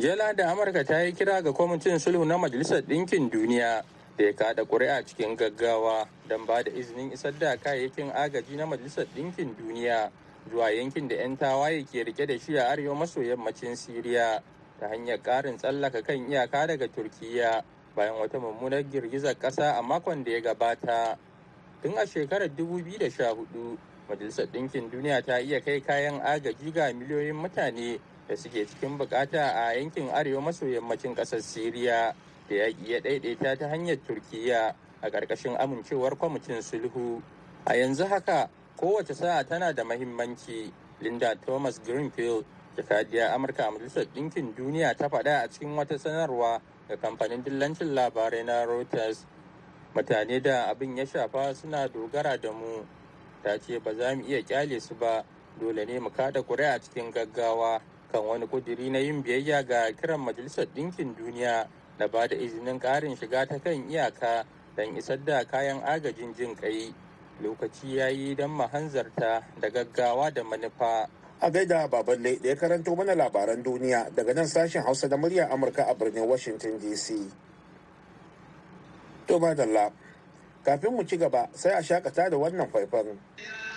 Jela 0.00 0.32
da 0.34 0.50
amurka 0.52 0.84
ta 0.84 1.00
yi 1.02 1.12
kira 1.12 1.42
ga 1.42 1.52
kwamitin 1.52 1.98
sulhu 1.98 2.24
na 2.24 2.36
majalisar 2.38 2.82
ɗinkin 2.82 3.30
duniya 3.30 3.82
da 4.18 4.24
ya 4.24 4.32
kada 4.34 4.64
ƙuri'a 4.64 5.04
cikin 5.06 5.36
gaggawa 5.36 6.08
don 6.28 6.44
ba 6.46 6.62
da 6.62 6.70
izinin 6.70 7.12
isar 7.12 7.32
da 7.38 7.56
kayayyakin 7.56 8.10
agaji 8.12 8.56
na 8.56 8.66
majalisar 8.66 9.06
ɗinkin 9.16 9.56
duniya 9.56 10.10
zuwa 10.50 10.70
yankin 10.70 11.08
da 11.08 11.14
'yan 11.16 11.36
tawaye 11.36 11.84
ke 11.84 12.04
riƙe 12.04 12.26
da 12.26 12.38
shi 12.38 12.56
a 12.58 12.64
arewa 12.72 12.94
maso 12.94 13.20
yammacin 13.22 13.76
siriya 13.76 14.42
ta 14.80 14.88
hanyar 14.88 15.18
ƙarin 15.22 15.56
tsallaka 15.58 16.02
kan 16.02 16.16
iyaka 16.28 16.66
daga 16.66 16.88
turkiya 16.88 17.62
bayan 17.96 18.14
wata 18.18 18.38
mummunar 18.38 18.82
girgizar 18.82 19.34
ƙasa 19.38 19.78
a 19.78 19.82
makon 19.82 20.24
da 20.24 20.30
ya 20.30 20.40
gabata. 20.40 21.16
Tun 21.82 21.94
a 21.98 22.06
shekarar 22.06 22.48
2014 22.50 23.78
majalisar 24.08 24.46
ɗinkin 24.48 24.90
duniya 24.90 25.22
ta 25.22 25.38
iya 25.40 25.60
kai 25.60 25.80
kayan 25.80 26.20
agaji 26.20 26.72
ga 26.72 26.92
miliyoyin 26.92 27.36
mutane 27.36 28.00
da 28.28 28.36
suke 28.36 28.64
cikin 28.66 28.98
buƙata 28.98 29.40
a 29.68 29.72
yankin 29.76 30.08
arewa 30.08 30.40
maso 30.42 30.66
yammacin 30.66 31.14
ƙasar 31.14 31.40
siriya. 31.42 32.14
Da 32.48 32.54
yaƙi 32.56 32.88
ya 32.88 33.00
ɗaiɗaita 33.00 33.58
ta 33.58 33.68
hanyar 33.68 33.96
turkiya 34.06 34.74
a 35.02 35.10
ƙarƙashin 35.10 35.56
amincewar 35.60 36.16
kwamitin 36.16 36.62
sulhu. 36.62 37.22
A 37.66 37.74
yanzu 37.74 38.04
haka 38.08 38.48
kowace 38.76 39.14
sa'a 39.14 39.44
tana 39.44 39.72
da 39.72 39.84
mahimmanci. 39.84 40.72
Linda 41.00 41.36
thomas 41.36 41.78
greenfield 41.78 42.44
jakadiyar 42.76 43.34
amurka 43.34 43.66
a 43.68 43.70
majalisar 43.70 44.04
ɗinkin 44.14 44.54
duniya 44.54 44.96
ta 44.96 45.08
faɗa 45.08 45.44
a 45.44 45.48
cikin 45.48 45.76
wata 45.76 45.98
sanarwa 45.98 46.60
da 46.88 46.96
kamfanin 46.96 47.42
dillancin 47.44 47.94
labarai 47.94 48.44
na 48.44 48.64
reuters. 48.64 49.26
Mutane 49.94 50.42
da 50.42 50.68
abin 50.70 50.96
ya 50.96 51.04
shafa 51.04 51.54
suna 51.54 51.88
dogara 51.88 52.36
da 52.40 52.52
mu. 52.52 52.84
Ta 53.42 53.58
ce 53.58 53.78
ba 53.78 53.94
za 53.94 54.14
mu 54.14 54.22
iya 54.26 54.42
ƙyale 54.42 54.80
su 54.80 54.94
ba. 54.94 55.24
Dole 55.60 55.84
ne 55.84 55.98
mu 56.00 56.10
kada 56.10 56.42
kuri'a 56.42 56.78
cikin 56.80 57.10
gaggawa 57.12 57.80
kan 58.12 58.24
wani 58.24 58.46
kuduri 58.48 58.88
na 58.90 58.98
yin 58.98 59.22
biyayya 59.22 59.62
ga 59.66 59.92
kiran 59.92 60.20
majalisar 60.20 60.66
ɗinkin 60.74 61.12
duniya 61.16 61.68
na 61.98 62.06
ba 62.08 62.26
da 62.28 62.36
izinin 62.36 62.78
ƙarin 62.80 63.16
shiga 63.16 63.46
ta 63.46 63.58
kan 63.58 63.76
iyaka 63.90 64.44
don 64.76 64.96
isar 64.96 65.18
da 65.24 65.44
kayan 65.44 65.82
agajin 65.84 66.34
jin 66.34 66.54
kai 66.56 66.94
lokaci 67.42 67.96
ya 67.96 68.08
yi 68.08 68.34
don 68.34 68.50
mahanzarta 68.50 69.42
da 69.60 69.68
gaggawa 69.70 70.30
da 70.32 70.42
manufa. 70.44 71.08
A 71.40 71.50
gaida 71.50 71.88
baballe 71.88 72.38
da 72.42 72.48
ya 72.48 72.56
karanto 72.56 72.96
mana 72.96 73.14
labaran 73.14 73.62
duniya 73.62 74.10
daga 74.14 74.34
nan 74.34 74.46
sashen 74.46 74.82
hausa 74.82 75.08
da 75.08 75.16
murya 75.16 75.48
amurka 75.50 75.84
a 75.88 75.94
birnin 75.94 76.26
washington 76.26 76.78
dc 76.80 77.30
to 79.26 79.38
kafin 80.68 80.92
mu 80.92 81.02
ci 81.06 81.16
gaba 81.16 81.48
sai 81.54 81.72
a 81.72 81.82
shakata 81.82 82.28
da 82.30 82.36
wannan 82.36 82.68
faifan. 82.70 83.06
Ya 83.38 83.68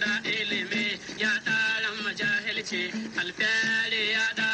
ɗara 0.00 0.27
majahilci 2.68 2.92
alfiyari 3.20 4.10
ya 4.12 4.24
ɗara 4.36 4.47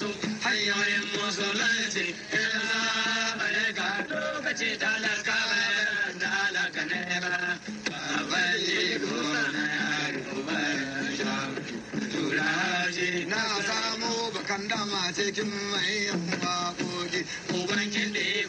hanyoyin 0.00 1.04
musulunci. 1.12 2.14
In 2.32 2.52
zaɓare 2.68 3.66
ka 3.76 3.88
lokaci 4.08 4.68
talaka 4.80 5.36
bayan 5.50 6.14
talaka 6.22 6.82
ne 6.90 7.20
ba. 7.20 7.34
Baban 7.90 8.56
jigo 8.66 9.20
na 9.52 9.64
yaro 9.76 10.36
bayan 10.48 11.52
turaji 12.12 13.26
na 13.28 13.40
samu 13.68 14.12
bakan 14.34 14.68
dama 14.68 15.12
cikin 15.12 15.50
mai 15.70 16.08
waƙoƙi. 16.40 17.20
Uban 17.52 17.84
kiɗi 17.92 18.48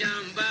jamba. 0.00 0.49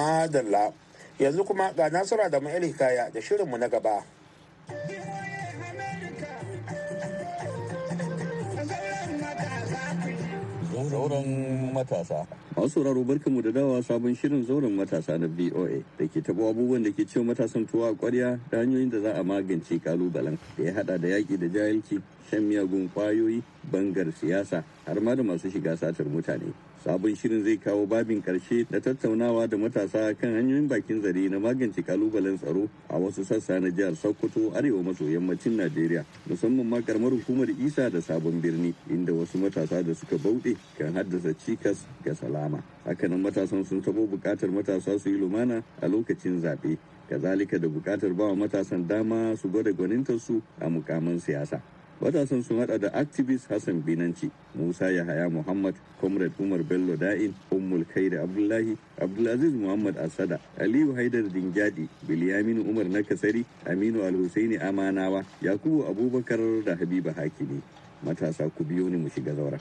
Madalla 0.00 0.72
yanzu 1.18 1.44
kuma 1.44 1.72
ga 1.76 1.88
nasara 1.90 2.28
da 2.30 2.40
ma'il 2.40 2.62
hikaya 2.64 3.10
da 3.12 3.20
shirinmu 3.20 3.58
na 3.58 3.68
gaba 3.68 4.02
Zauren 10.90 11.70
matasa. 11.72 12.26
Masu 12.56 12.68
sauraro 12.82 13.04
barkanmu 13.04 13.42
da 13.42 13.52
dawa 13.52 13.78
sabon 13.82 14.10
shirin 14.16 14.42
zauren 14.46 14.72
matasa 14.74 15.18
na 15.20 15.26
VOA 15.28 15.84
da 15.98 16.06
ke 16.08 16.18
taɓa 16.20 16.50
abubuwan 16.50 16.82
da 16.82 16.90
ke 16.90 17.04
cewa 17.06 17.24
matasan 17.30 17.66
tuwa 17.66 17.88
a 17.90 17.94
ƙwarya 17.94 18.38
da 18.50 18.58
hanyoyin 18.58 18.90
da 18.90 18.98
za 19.00 19.12
a 19.14 19.22
magance 19.22 19.78
kalubalen 19.78 20.38
da 20.58 20.64
ya 20.64 20.72
haɗa 20.72 20.98
da 21.00 21.08
yaƙi 21.08 21.38
da 21.38 21.46
jahilci, 21.46 22.02
shan 22.30 22.42
miyagun 22.42 22.90
ƙwayoyi, 22.94 23.42
bangar 23.70 24.10
siyasa 24.12 24.64
har 24.86 25.00
ma 25.00 25.14
da 25.14 25.22
masu 25.22 25.46
shiga 25.50 25.76
satar 25.76 26.06
mutane. 26.10 26.50
Sabon 26.80 27.12
shirin 27.14 27.44
zai 27.44 27.58
kawo 27.58 27.84
babin 27.86 28.22
ƙarshe 28.22 28.64
da 28.70 28.80
tattaunawa 28.80 29.46
da 29.46 29.56
matasa 29.58 30.16
kan 30.16 30.32
hanyoyin 30.32 30.66
bakin 30.66 31.02
zare 31.02 31.28
na 31.28 31.36
magance 31.38 31.82
kalubalen 31.84 32.38
tsaro 32.40 32.70
a 32.88 32.96
wasu 32.96 33.20
sassa 33.22 33.60
na 33.60 33.68
jihar 33.68 33.92
Sokoto 33.94 34.48
arewa 34.56 34.82
maso 34.82 35.04
yammacin 35.04 35.60
Najeriya 35.60 36.06
musamman 36.26 36.64
ma 36.66 36.80
karamar 36.80 37.12
hukumar 37.12 37.50
Isa 37.60 37.90
da 37.90 38.00
sabon 38.00 38.40
birni 38.40 38.72
inda 38.88 39.12
wasu 39.12 39.36
matasa 39.36 39.84
da 39.84 39.92
suka 39.92 40.16
bauɗe 40.16 40.56
kan 40.78 40.94
haddasa 40.96 41.34
cikas 41.36 41.84
ga 42.02 42.14
salama. 42.14 42.62
Hakanan 42.86 43.20
matasan 43.20 43.60
sun 43.66 43.82
tabo 43.82 44.06
buƙatar 44.08 44.48
matasa 44.48 44.98
su 44.98 45.10
yi 45.10 45.18
lumana 45.20 45.62
a 45.82 45.86
lokacin 45.86 46.40
zaɓe. 46.40 46.78
Kazalika 47.10 47.60
da 47.60 47.68
buƙatar 47.68 48.16
bawa 48.16 48.32
matasan 48.34 48.88
dama 48.88 49.36
su 49.36 49.48
gwada 49.52 49.70
gwanintarsu 49.72 50.40
a 50.58 50.64
mukaman 50.70 51.20
siyasa. 51.20 51.60
Matasan 52.00 52.40
sun 52.42 52.58
hada 52.64 52.78
da 52.78 52.88
activist 52.96 53.48
hassan 53.52 53.82
binanci 53.84 54.30
musa 54.56 54.88
yahaya 54.90 55.28
muhammad 55.28 55.74
comrade 56.00 56.32
umar 56.40 56.62
bello 56.64 56.96
da'in 56.96 57.34
ummul 57.52 57.84
da 58.10 58.22
abdullahi 58.24 58.76
abdulaziz 59.00 59.52
muhammad 59.52 59.96
asada 60.00 60.40
aliyu 60.58 60.94
haidar 60.96 61.28
dingyadi 61.28 61.88
bilyamin 62.08 62.64
umar 62.64 62.88
na 62.88 63.02
kasari 63.02 63.44
aminu 63.68 64.00
alhusaini 64.04 64.56
amanawa 64.56 65.24
yakubu 65.42 65.84
abubakar 65.86 66.40
da 66.64 66.76
habiba 66.76 67.12
hakimi. 67.12 67.60
Matasa 68.02 68.48
ku 68.56 68.64
biyo 68.64 68.88
ni 68.88 68.96
mu 68.96 69.08
shiga 69.12 69.34
zaura 69.36 69.60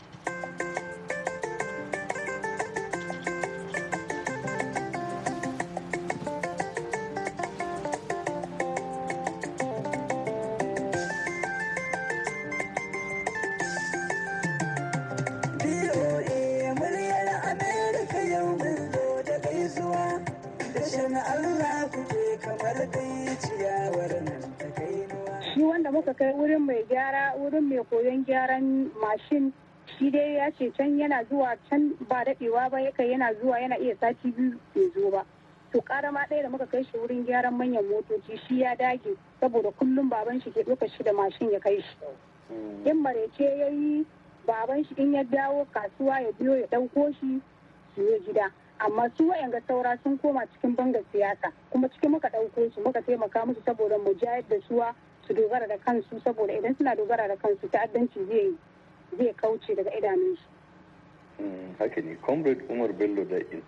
shi 30.58 30.66
dai 30.66 30.70
ya 30.70 30.72
ce 30.72 30.78
can 30.78 30.98
yana 31.00 31.24
zuwa 31.30 31.56
can 31.70 31.94
ba 32.08 32.24
daɗewa 32.26 32.70
ba 32.72 32.78
yakan 32.82 33.08
yana 33.12 33.34
zuwa 33.42 33.60
yana 33.60 33.78
iya 33.78 33.96
sati 34.00 34.32
biyu 34.32 34.60
bai 34.76 34.90
zo 34.94 35.12
ba. 35.12 35.26
To 35.72 35.82
ƙara 35.82 36.12
ma 36.12 36.26
ɗaya 36.30 36.44
da 36.44 36.50
muka 36.50 36.66
kai 36.66 36.84
shi 36.84 36.98
wurin 36.98 37.26
gyaran 37.26 37.54
manyan 37.54 37.86
motoci 37.86 38.38
shi 38.48 38.60
ya 38.62 38.76
dage 38.76 39.18
saboda 39.42 39.72
kullum 39.72 40.10
baban 40.10 40.42
shi 40.42 40.52
ke 40.52 40.64
ɗauka 40.64 40.90
shi 40.98 41.04
da 41.04 41.12
mashin 41.14 41.52
ya 41.52 41.60
kai 41.60 41.82
shi. 41.82 41.98
In 42.90 43.04
marece 43.04 43.40
ya 43.58 43.68
yi 43.68 44.06
baban 44.48 44.84
shi 44.86 44.96
in 44.98 45.14
ya 45.14 45.24
dawo 45.24 45.66
kasuwa 45.74 46.22
ya 46.22 46.32
biyo 46.40 46.56
ya 46.60 46.68
ɗauko 46.68 47.14
shi 47.20 47.42
su 47.96 48.02
yi 48.02 48.20
gida. 48.26 48.52
Amma 48.80 49.10
su 49.18 49.28
wa'yanga 49.28 49.62
saura 49.68 49.98
sun 50.04 50.18
koma 50.20 50.46
cikin 50.54 50.76
bangar 50.76 51.04
siyasa 51.14 51.52
kuma 51.72 51.88
cikin 51.90 52.12
muka 52.12 52.30
ɗauko 52.30 52.74
su 52.74 52.82
muka 52.82 53.02
taimaka 53.02 53.46
musu 53.46 53.62
saboda 53.66 53.98
mu 53.98 54.14
jayar 54.16 54.44
da 54.50 54.56
suwa 54.68 54.96
su 55.28 55.34
dogara 55.34 55.68
da 55.68 55.78
kansu 55.78 56.20
saboda 56.24 56.54
idan 56.54 56.76
suna 56.78 56.96
dogara 56.96 57.28
da 57.28 57.36
kansu 57.36 57.68
ta'addanci 57.70 58.26
zai 58.28 58.56
zai 59.18 59.34
kauce 59.34 59.76
daga 59.76 59.92
idanunsu. 59.98 60.44
haka 61.80 62.02
ne. 62.02 62.16
Comrade 62.22 62.62
umar 62.70 62.92
bello 62.94 63.24
da 63.26 63.38
in. 63.38 63.62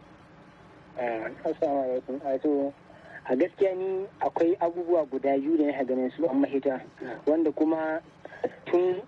Assalamu 1.44 1.82
alaikum 1.84 2.22
ato 2.26 2.74
a 3.26 3.36
gaskiya 3.36 3.76
ni 3.76 4.06
akwai 4.20 4.56
abubuwa 4.60 5.06
guda 5.06 5.38
biyu 5.38 5.58
da 5.58 5.66
na 5.72 5.84
ganin 5.84 6.12
su 6.12 6.26
an 6.28 6.40
mahita 6.42 6.82
wanda 7.26 7.52
kuma 7.52 8.02
tun 8.66 9.02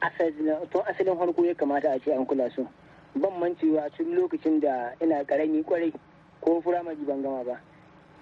asalin 0.00 1.16
farko 1.18 1.44
ya 1.44 1.54
kamata 1.54 1.92
a 1.92 1.98
ce 2.00 2.12
an 2.12 2.26
kula 2.26 2.50
su. 2.54 2.66
Ban 3.16 3.32
mancewa 3.40 3.88
tun 3.96 4.14
lokacin 4.14 4.60
da 4.60 4.92
ina 5.00 5.24
ƙarami 5.24 5.64
ƙwarai 5.64 5.92
ko 6.40 6.60
firamare 6.60 6.96
ban 7.06 7.22
gama 7.22 7.44
ba. 7.44 7.60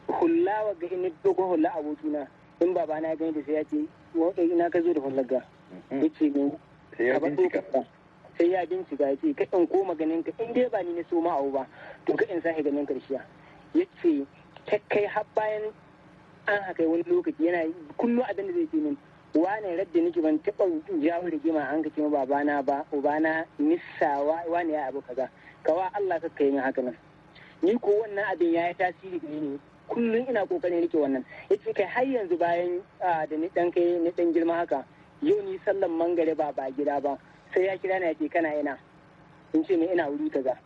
Hulla 0.08 0.64
wa 0.64 0.74
ga 0.80 0.86
ina 0.86 1.10
dogon 1.24 1.48
hulla 1.48 1.70
abokina 1.74 2.26
in 2.60 2.72
baba 2.74 3.00
na 3.00 3.14
gani 3.16 3.32
da 3.32 3.40
sai 3.44 3.52
ya 3.54 3.64
ce 3.64 3.88
ina 4.42 4.70
ka 4.70 4.80
zo 4.80 4.92
da 4.92 5.00
hullar 5.00 5.26
ga? 5.26 5.42
Ya 5.90 6.08
ce 6.18 6.30
min 6.30 6.52
sai 6.96 7.06
ya 7.06 7.18
bincika. 7.20 7.62
sai 8.38 8.50
ya 8.52 8.66
bincika 8.66 9.04
ya 9.10 9.16
ce 9.16 9.32
ka 9.34 9.44
in 9.56 9.66
koma 9.66 9.94
ganin 9.94 10.22
ka 10.22 10.30
in 10.42 10.52
dai 10.52 10.68
ba 10.68 10.82
ni 10.82 10.92
na 10.92 11.02
so 11.10 11.20
ma 11.20 11.38
abu 11.38 11.50
ba 11.52 11.66
to 12.06 12.12
ka 12.14 12.24
in 12.28 12.40
sahi 12.42 12.62
ganin 12.62 12.86
karshiya. 12.86 13.20
Ya 13.74 13.84
ce 14.02 14.26
ta 14.66 14.76
kai 14.88 15.06
har 15.06 15.24
bayan 15.34 15.72
an 16.48 16.62
haka 16.62 16.82
wani 16.88 17.02
lokaci 17.04 17.44
yana 17.48 17.64
kullum 17.98 18.22
abin 18.28 18.46
da 18.46 18.52
zai 18.52 18.66
ce 18.70 18.76
min 18.76 18.96
wane 19.34 19.76
radda 19.76 20.00
nake 20.00 20.20
ban 20.22 20.38
taɓa 20.38 20.64
jawo 21.02 21.28
rigima 21.28 21.60
an 21.72 21.82
ka 21.82 21.90
ce 21.94 22.00
ma 22.02 22.08
babana 22.08 22.62
ba 22.62 22.84
ubana 22.92 23.44
nissa 23.58 24.20
wane 24.48 24.72
ya 24.72 24.86
abu 24.88 25.00
kaza. 25.02 25.28
Kawa 25.64 25.90
Allah 25.94 26.20
ka 26.20 26.28
kai 26.36 26.50
min 26.50 26.60
haka 26.60 26.82
nan. 26.82 26.96
Ni 27.62 27.74
ko 27.78 27.90
wannan 28.04 28.24
abin 28.32 28.52
ya 28.52 28.68
yi 28.68 28.74
tasiri 28.74 29.18
gare 29.20 29.40
ni. 29.40 29.58
Kullum 29.88 30.28
ina 30.28 30.44
ƙoƙarin 30.46 30.82
riƙe 30.84 30.98
wannan. 31.00 31.24
Yace 31.50 31.72
kai 31.74 31.84
har 31.84 32.04
yanzu 32.04 32.36
bayan 32.38 32.82
da 33.00 33.36
ni 33.36 33.48
dan 33.54 33.70
kai 33.72 33.98
ni 33.98 34.10
dan 34.16 34.32
girma 34.32 34.54
haka 34.60 34.84
yau 35.22 35.42
ni 35.42 35.58
sallan 35.64 35.90
mangare 35.90 36.34
ba 36.36 36.52
ba 36.52 36.70
gida 36.70 37.00
ba 37.00 37.18
sai 37.54 37.64
ya 37.66 37.76
kira 37.78 37.98
na 38.00 38.06
ya 38.06 38.14
ce 38.14 38.28
kana 38.28 38.54
ina? 38.54 38.76
In 39.54 39.64
ce 39.64 39.74
ina 39.74 40.08
wuri 40.10 40.28
kaza. 40.30 40.56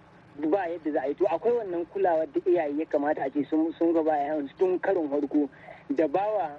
Ba 0.50 0.66
yadda 0.68 0.92
za 0.92 1.00
a 1.02 1.08
yi. 1.08 1.14
To 1.14 1.24
akwai 1.26 1.52
wannan 1.52 1.86
kulawa 1.92 2.26
da 2.26 2.40
iyaye 2.46 2.78
ya 2.78 2.86
kamata 2.86 3.22
a 3.24 3.30
ce 3.30 3.44
sun 3.50 3.72
sun 3.78 3.92
ga 3.92 4.02
bayan 4.02 4.48
tun 4.58 4.78
karin 4.80 5.08
farko 5.08 5.48
da 5.94 6.06
bawa 6.08 6.58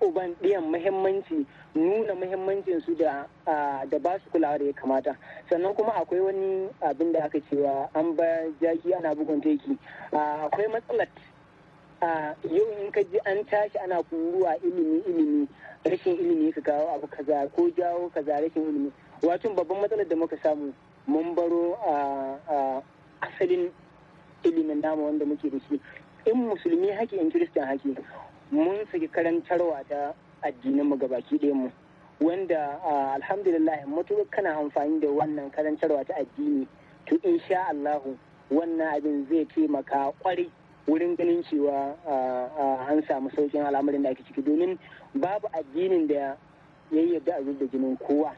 uban 0.00 0.34
ɗiyan 0.42 0.64
muhimmanci 0.64 1.46
nuna 1.74 2.14
muhimmancin 2.14 2.80
su 2.80 2.94
da 2.96 3.26
da 3.44 3.98
ba 3.98 4.18
su 4.24 4.30
kulawa 4.30 4.58
da 4.58 4.64
ya 4.64 4.72
kamata. 4.72 5.16
Sannan 5.50 5.74
kuma 5.74 5.92
akwai 5.94 6.20
wani 6.20 6.68
abin 6.82 7.12
da 7.12 7.24
aka 7.24 7.38
cewa 7.50 7.88
an 7.94 8.16
ba 8.16 8.24
jaki 8.60 8.94
ana 8.94 9.14
bugun 9.14 9.40
teki. 9.40 9.76
Akwai 10.12 10.66
matsalar 10.72 11.06
yau 12.00 12.66
in 12.80 12.90
ka 12.92 13.02
ji 13.02 13.18
an 13.26 13.44
tashi 13.44 13.78
ana 13.78 14.02
kuruwa 14.02 14.56
ilimi 14.64 15.00
ilimi 15.06 15.48
rashin 15.84 16.16
ilimi 16.16 16.52
ka 16.52 16.60
kawo 16.60 16.94
abu 16.94 17.06
kaza 17.06 17.48
ko 17.54 17.68
jawo 17.76 18.08
kaza 18.10 18.40
rashin 18.40 18.62
ilimi. 18.62 18.92
Wato 19.22 19.50
babban 19.54 19.80
matsalar 19.82 20.08
da 20.08 20.16
muka 20.16 20.36
samu 20.42 20.72
mun 21.06 21.34
baro 21.34 21.74
a 21.84 22.82
asalin 23.20 23.70
ilimin 24.44 24.80
namu 24.80 25.04
wanda 25.04 25.26
muke 25.26 25.50
da 25.50 25.58
shi. 25.68 25.80
In 26.26 26.48
musulmi 26.48 26.88
haki 26.96 27.18
in 27.20 27.30
kiristan 27.30 27.66
haki 27.68 27.94
mun 28.50 28.80
saki 28.90 29.08
karantarwa 29.08 29.84
ta 29.88 30.14
addinin 30.42 30.86
mu 30.88 30.96
gabaki 30.96 31.36
ɗaya 31.38 31.54
mu. 31.54 31.70
Wanda 32.20 32.80
alhamdulillah 33.14 33.84
mutuwar 33.86 34.24
kana 34.30 34.56
amfani 34.56 35.00
da 35.00 35.08
wannan 35.08 35.50
karantarwa 35.52 36.04
ta 36.06 36.14
addini 36.16 36.66
to 37.06 37.16
insha 37.24 37.68
Allahu 37.68 38.16
wannan 38.50 38.88
abin 38.96 39.26
zai 39.28 39.44
taimaka 39.44 40.12
ƙwarai 40.24 40.48
wurin 40.86 41.16
ganin 41.16 41.42
cewa 41.44 41.94
an 42.88 43.02
samu 43.08 43.30
saukin 43.30 43.64
al'amarin 43.66 44.02
da 44.02 44.10
ake 44.10 44.22
ciki. 44.26 44.42
Domin 44.42 44.78
babu 45.14 45.48
addinin 45.52 46.06
da 46.08 46.36
ya 46.92 47.02
yarda 47.02 47.34
a 47.38 47.42
da 47.44 47.66
jinin 47.66 47.96
kowa. 47.98 48.32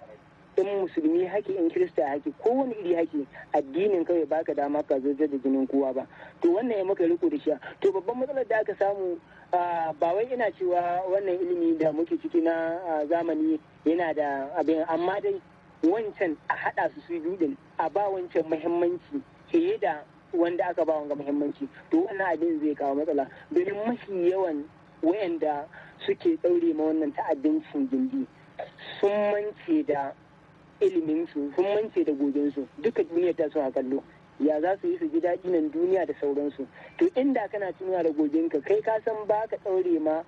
In 0.58 0.66
musulmi 0.66 1.26
haki 1.26 1.56
in 1.56 1.70
kirista 1.70 2.06
haki 2.08 2.32
kowane 2.44 2.74
iri 2.84 2.94
haki 2.94 3.26
addinin 3.54 4.04
kawai 4.04 4.28
baka 4.28 4.54
dama 4.54 4.82
ka 4.82 4.98
zo 5.00 5.12
da 5.14 5.26
jinin 5.26 5.66
kowa 5.68 5.92
ba. 5.94 6.06
To 6.42 6.48
wannan 6.54 6.78
ya 6.78 6.84
maka 6.84 7.04
riko 7.04 7.30
da 7.30 7.38
shi. 7.38 7.50
To 7.80 7.92
babban 7.92 8.16
matsalar 8.20 8.48
da 8.48 8.58
aka 8.60 8.74
samu 8.78 9.18
ba 9.52 10.12
wai 10.14 10.28
ina 10.32 10.50
cewa 10.52 11.02
wannan 11.08 11.40
ilimi 11.40 11.78
da 11.78 11.92
muke 11.92 12.16
ciki 12.20 12.40
na 12.42 12.78
zamani 13.08 13.58
yana 13.84 14.14
da 14.14 14.48
abin 14.58 14.84
amma 14.88 15.20
dai 15.20 15.40
wancan 15.82 16.36
a 16.48 16.54
haɗa 16.54 16.90
su 16.94 17.00
su 17.06 17.20
biyu 17.20 17.56
a 17.78 17.88
ba 17.90 18.08
wancan 18.08 18.44
muhimmanci 18.48 19.20
fiye 19.50 19.78
da 19.80 20.04
wanda 20.32 20.64
aka 20.68 20.84
ba 20.84 20.92
wanga 20.94 21.14
muhimmanci. 21.14 21.68
To 21.90 22.06
wannan 22.06 22.32
abin 22.32 22.60
zai 22.60 22.74
kawo 22.74 22.94
matsala. 22.94 23.28
Domin 23.52 23.74
mafi 23.86 24.30
yawan 24.30 24.64
wayanda 25.02 25.66
suke 26.06 26.36
ɗaure 26.42 26.74
ma 26.74 26.84
wannan 26.84 27.12
ta'addancin 27.14 27.88
gindi 27.90 28.26
sun 29.00 29.10
mance 29.32 29.82
da 29.86 30.12
iliminsu 30.80 31.52
sun 31.54 31.64
mance 31.64 32.04
da 32.04 32.12
gobensu 32.12 32.66
duka 32.82 33.02
duniya 33.04 33.34
ta 33.36 33.48
suna 33.52 33.70
kallo. 33.70 34.02
Ya 34.40 34.60
za 34.60 34.76
su 34.80 34.88
yi 34.88 34.98
su 34.98 35.08
ji 35.08 35.20
daɗi 35.20 35.48
nan 35.50 35.70
duniya 35.70 36.06
da 36.06 36.14
sauransu? 36.20 36.66
To 36.98 37.06
inda 37.14 37.48
kana 37.48 37.72
tunawa 37.72 38.02
da 38.02 38.10
gobenka 38.10 38.60
kai 38.60 38.80
ka 38.82 38.98
san 39.04 39.26
ba 39.26 39.46
ka 39.50 39.56
ɗaure 39.64 40.00
ma 40.00 40.22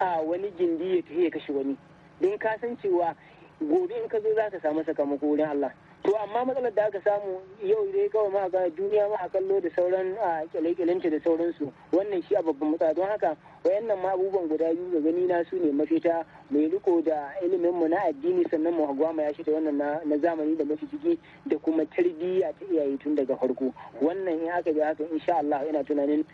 a 0.00 0.22
wani 0.22 0.50
gindi 0.58 0.96
ya 0.96 1.02
tafi 1.02 1.24
ya 1.24 1.30
kashe 1.30 1.52
wani. 1.52 1.76
Don 2.20 2.38
ka 2.38 2.56
san 2.60 2.76
cewa 2.78 3.14
gobe 3.60 3.94
in 4.02 4.08
ka 4.08 4.20
zo 4.20 4.34
za 4.34 4.50
ka 4.50 4.58
samu 4.60 4.82
sakamako 4.84 5.26
wurin 5.26 5.48
Allah. 5.48 5.72
To 6.06 6.14
amma 6.22 6.44
matsalar 6.44 6.72
da 6.74 6.86
aka 6.86 7.00
samu 7.02 7.40
yau 7.64 7.82
dai 7.92 8.08
kawai 8.08 8.30
ma 8.32 8.48
ga 8.48 8.70
duniya 8.70 9.08
ma 9.10 9.16
a 9.24 9.28
kallo 9.28 9.60
da 9.60 9.68
sauran 9.74 10.14
a 10.22 10.46
kyale-kyalenta 10.54 11.10
da 11.10 11.18
sauransu. 11.18 11.72
Wannan 11.92 12.22
shi 12.28 12.34
a 12.36 12.42
babban 12.42 12.70
matsala. 12.70 12.94
Don 12.94 13.08
haka 13.08 13.36
wayannan 13.64 13.98
ma 14.00 14.12
abubuwan 14.14 14.46
guda 14.48 14.70
biyu 14.74 14.90
ga 14.92 15.00
gani 15.00 15.26
na 15.26 15.42
su 15.50 15.56
ne 15.58 15.72
mafita 15.72 16.24
mai 16.50 16.68
riko 16.70 17.02
da 17.02 17.34
ilimin 17.42 17.74
mu 17.74 17.88
na 17.88 17.96
addini 18.06 18.44
sannan 18.50 18.74
mu 18.74 18.86
gwama 18.94 19.22
ya 19.22 19.32
da 19.32 19.52
wannan 19.52 19.76
na 20.06 20.16
zamani 20.18 20.56
da 20.56 20.64
mafi 20.64 20.86
ciki 20.86 21.18
da 21.46 21.58
kuma 21.58 21.84
tarbiyya 21.86 22.52
ta 22.54 22.64
iyaye 22.70 22.96
tun 22.98 23.16
daga 23.16 23.34
farko. 23.36 23.74
Wannan 24.00 24.42
in 24.46 24.50
aka 24.50 24.72
bi 24.72 24.80
haka 24.80 25.02
insha 25.10 25.38
Allah 25.42 25.66
ina 25.68 25.82
tunanin 25.82 26.24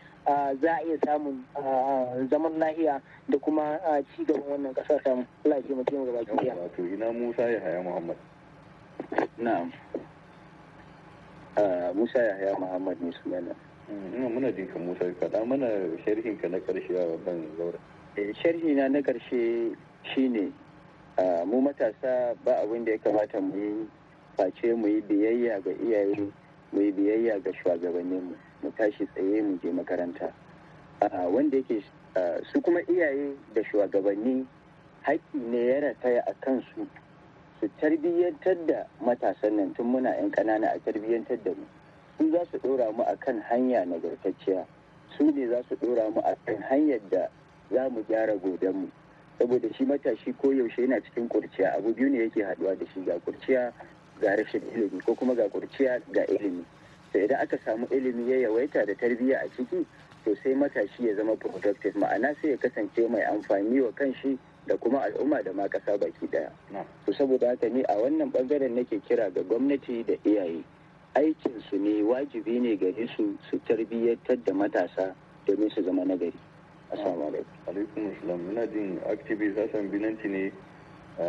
za 0.61 0.76
a 0.76 0.85
iya 0.85 0.98
samun 1.06 1.44
zaman 2.28 2.58
lahiya 2.58 3.00
da 3.28 3.38
kuma 3.38 3.80
ci 4.16 4.24
gaban 4.24 4.44
wannan 4.52 4.74
ƙasar 4.74 5.00
samu 5.02 5.24
Allah 5.46 5.56
ya 5.56 5.62
taimake 5.62 5.92
mu 5.96 6.04
gaba 6.04 6.24
ki 6.24 6.48
wato 6.61 6.82
ina 6.85 7.12
Musa 7.12 7.48
ya 7.48 7.61
haya 7.61 7.80
Muhammad. 7.82 8.16
Na'am. 9.38 9.72
Musa 11.94 12.18
Yahaya 12.18 12.58
Muhammad 12.58 12.96
ne 13.02 13.12
sunana. 13.22 13.54
Ina 13.90 14.28
muna 14.28 14.52
jin 14.54 14.68
ka 14.72 14.78
Musa 14.78 15.04
faɗa 15.20 15.44
mana 15.46 15.66
sharhin 16.04 16.38
ka 16.40 16.48
na 16.48 16.58
ƙarshe 16.58 16.94
a 16.96 17.04
wannan 17.12 17.46
zaura. 17.58 17.78
Sharhi 18.16 18.74
na 18.74 18.88
na 18.88 19.00
ƙarshe 19.00 19.76
shine 20.14 20.52
mu 21.46 21.60
matasa 21.60 22.34
ba 22.44 22.62
abin 22.64 22.84
da 22.84 22.92
ya 22.92 22.98
kamata 22.98 23.40
mu 23.40 23.56
yi 23.56 23.88
face 24.36 24.72
mu 24.74 24.86
yi 24.88 25.00
biyayya 25.02 25.60
ga 25.62 25.70
iyaye 25.70 26.16
mu 26.72 26.80
yi 26.80 26.92
biyayya 26.92 27.42
ga 27.44 27.50
shugabanninmu 27.52 28.34
mu 28.62 28.70
tashi 28.78 29.06
tsaye 29.14 29.42
mu 29.42 29.58
je 29.62 29.68
makaranta. 29.70 30.32
Wanda 31.28 31.56
yake 31.60 31.82
su 32.52 32.60
kuma 32.62 32.80
iyaye 32.88 33.36
da 33.54 33.60
shugabanni 33.64 34.46
haƙƙi 35.04 35.34
ne 35.50 35.66
ya 35.66 35.80
rataya 35.80 36.22
a 36.26 36.32
kansu 36.40 36.86
su 37.62 37.68
tarbiyyantar 37.81 38.57
da 38.66 38.87
matasan 39.01 39.55
nan 39.57 39.72
tun 39.75 39.87
muna 39.87 40.11
'yan 40.11 40.31
ƙanana 40.31 40.66
a 40.75 40.79
tarbiyyantar 40.85 41.38
da 41.44 41.51
mu. 41.55 41.62
Su 42.18 42.31
za 42.31 42.44
su 42.51 42.59
ɗora 42.59 42.90
mu 42.92 43.03
a 43.07 43.14
kan 43.16 43.38
hanya 43.40 43.85
nagartacciya. 43.87 44.66
Su 45.16 45.31
ne 45.31 45.46
za 45.46 45.62
su 45.68 45.77
ɗora 45.77 46.11
mu 46.11 46.20
a 46.27 46.35
kan 46.44 46.59
hanyar 46.70 46.98
da 47.11 47.29
za 47.70 47.88
mu 47.88 48.03
gyara 48.09 48.35
mu. 48.75 48.90
Saboda 49.38 49.72
shi 49.75 49.85
matashi 49.85 50.35
ko 50.38 50.48
yaushe 50.51 50.83
yana 50.83 50.98
cikin 51.07 51.29
kurciya 51.29 51.75
abu 51.79 51.94
biyu 51.94 52.11
ne 52.11 52.18
yake 52.27 52.42
haɗuwa 52.42 52.75
da 52.79 52.85
shi 52.92 53.01
ga 53.07 53.14
kurciya 53.25 53.72
ga 54.20 54.35
rashin 54.37 54.62
ilimi 54.75 54.98
ko 55.07 55.14
kuma 55.14 55.35
ga 55.35 55.46
kurciya 55.48 56.03
ga 56.12 56.25
ilimi. 56.27 56.64
To 57.12 57.18
idan 57.18 57.38
aka 57.40 57.59
samu 57.64 57.87
ilimi 57.94 58.27
ya 58.31 58.48
yawaita 58.48 58.85
da 58.87 58.94
tarbiyya 58.94 59.38
a 59.38 59.48
ciki 59.57 59.87
to 60.25 60.35
sai 60.42 60.55
matashi 60.55 61.07
ya 61.07 61.14
zama 61.14 61.37
productive. 61.37 61.94
Ma'ana 61.94 62.35
sai 62.42 62.51
ya 62.51 62.57
kasance 62.57 63.07
mai 63.09 63.22
amfani 63.22 63.81
wa 63.81 63.92
kanshi 63.92 64.37
da 64.66 64.77
kuma 64.77 65.03
al'umma 65.03 65.42
da 65.42 65.53
ma 65.53 65.66
ƙasa 65.68 65.98
baki 65.98 66.27
ɗaya. 66.31 66.51
To 67.07 67.12
saboda 67.12 67.48
haka 67.48 67.68
ni 67.68 67.83
a 67.88 67.94
wannan 67.98 68.31
ɓangaren 68.33 68.75
nake 68.75 69.01
kira 69.09 69.31
ga 69.31 69.42
gwamnati 69.42 70.05
da 70.07 70.14
iyaye. 70.25 70.62
Aikin 71.14 71.61
su 71.68 71.77
ne 71.77 72.03
wajibi 72.03 72.61
ne 72.61 72.77
gare 72.77 73.07
su 73.16 73.37
su 73.51 73.59
tarbiyyantar 73.66 74.38
da 74.44 74.53
matasa 74.55 75.14
domin 75.46 75.70
su 75.70 75.83
zama 75.83 76.05
nagari. 76.05 76.33
Assalamu 76.92 77.27
alaikum. 77.29 77.57
Alaikum 77.66 78.12
assalam. 78.12 78.38
Muna 78.46 78.66
jin 78.72 79.01
activist 79.11 79.57
Hassan 79.59 79.90
Binanci 79.90 80.29
ne 80.31 80.53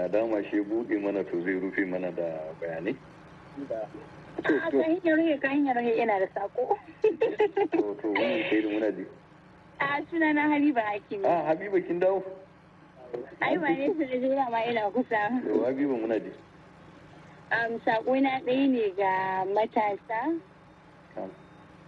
dama 0.09 0.43
shi 0.49 0.61
buɗe 0.63 1.01
mana 1.01 1.23
to 1.23 1.41
zai 1.43 1.53
rufe 1.59 1.85
mana 1.89 2.11
da 2.11 2.23
bayanai. 2.61 2.95
A 4.45 4.47
kan 4.71 4.71
hanyar 4.71 5.17
rage 5.17 5.39
kan 5.41 5.51
hanyar 5.51 5.75
rage 5.75 5.97
yana 5.97 6.19
da 6.19 6.27
sako. 6.33 6.77
To 7.71 7.95
to 8.01 8.07
wannan 8.13 8.49
sai 8.49 8.61
muna 8.61 8.91
ji. 8.95 9.05
A 9.81 10.01
sunana 10.11 10.47
Habiba 10.47 10.81
Hakimi. 10.81 11.25
Ah 11.25 11.43
Habiba 11.51 11.81
kin 11.85 11.99
dawo. 11.99 12.23
Ai 13.41 13.57
ba 13.57 13.69
ne 13.69 13.87
su 13.93 13.99
da 14.05 14.17
jira 14.17 14.49
ma 14.49 14.59
ina 14.65 14.89
kusa. 14.91 15.29
Yawa 15.47 15.71
biyu 15.73 15.97
muna 15.97 16.19
ji. 16.19 16.31
Um, 17.51 17.79
na 18.21 18.39
ɗaya 18.39 18.67
ne 18.67 18.89
ga 18.97 19.45
matasa. 19.45 20.39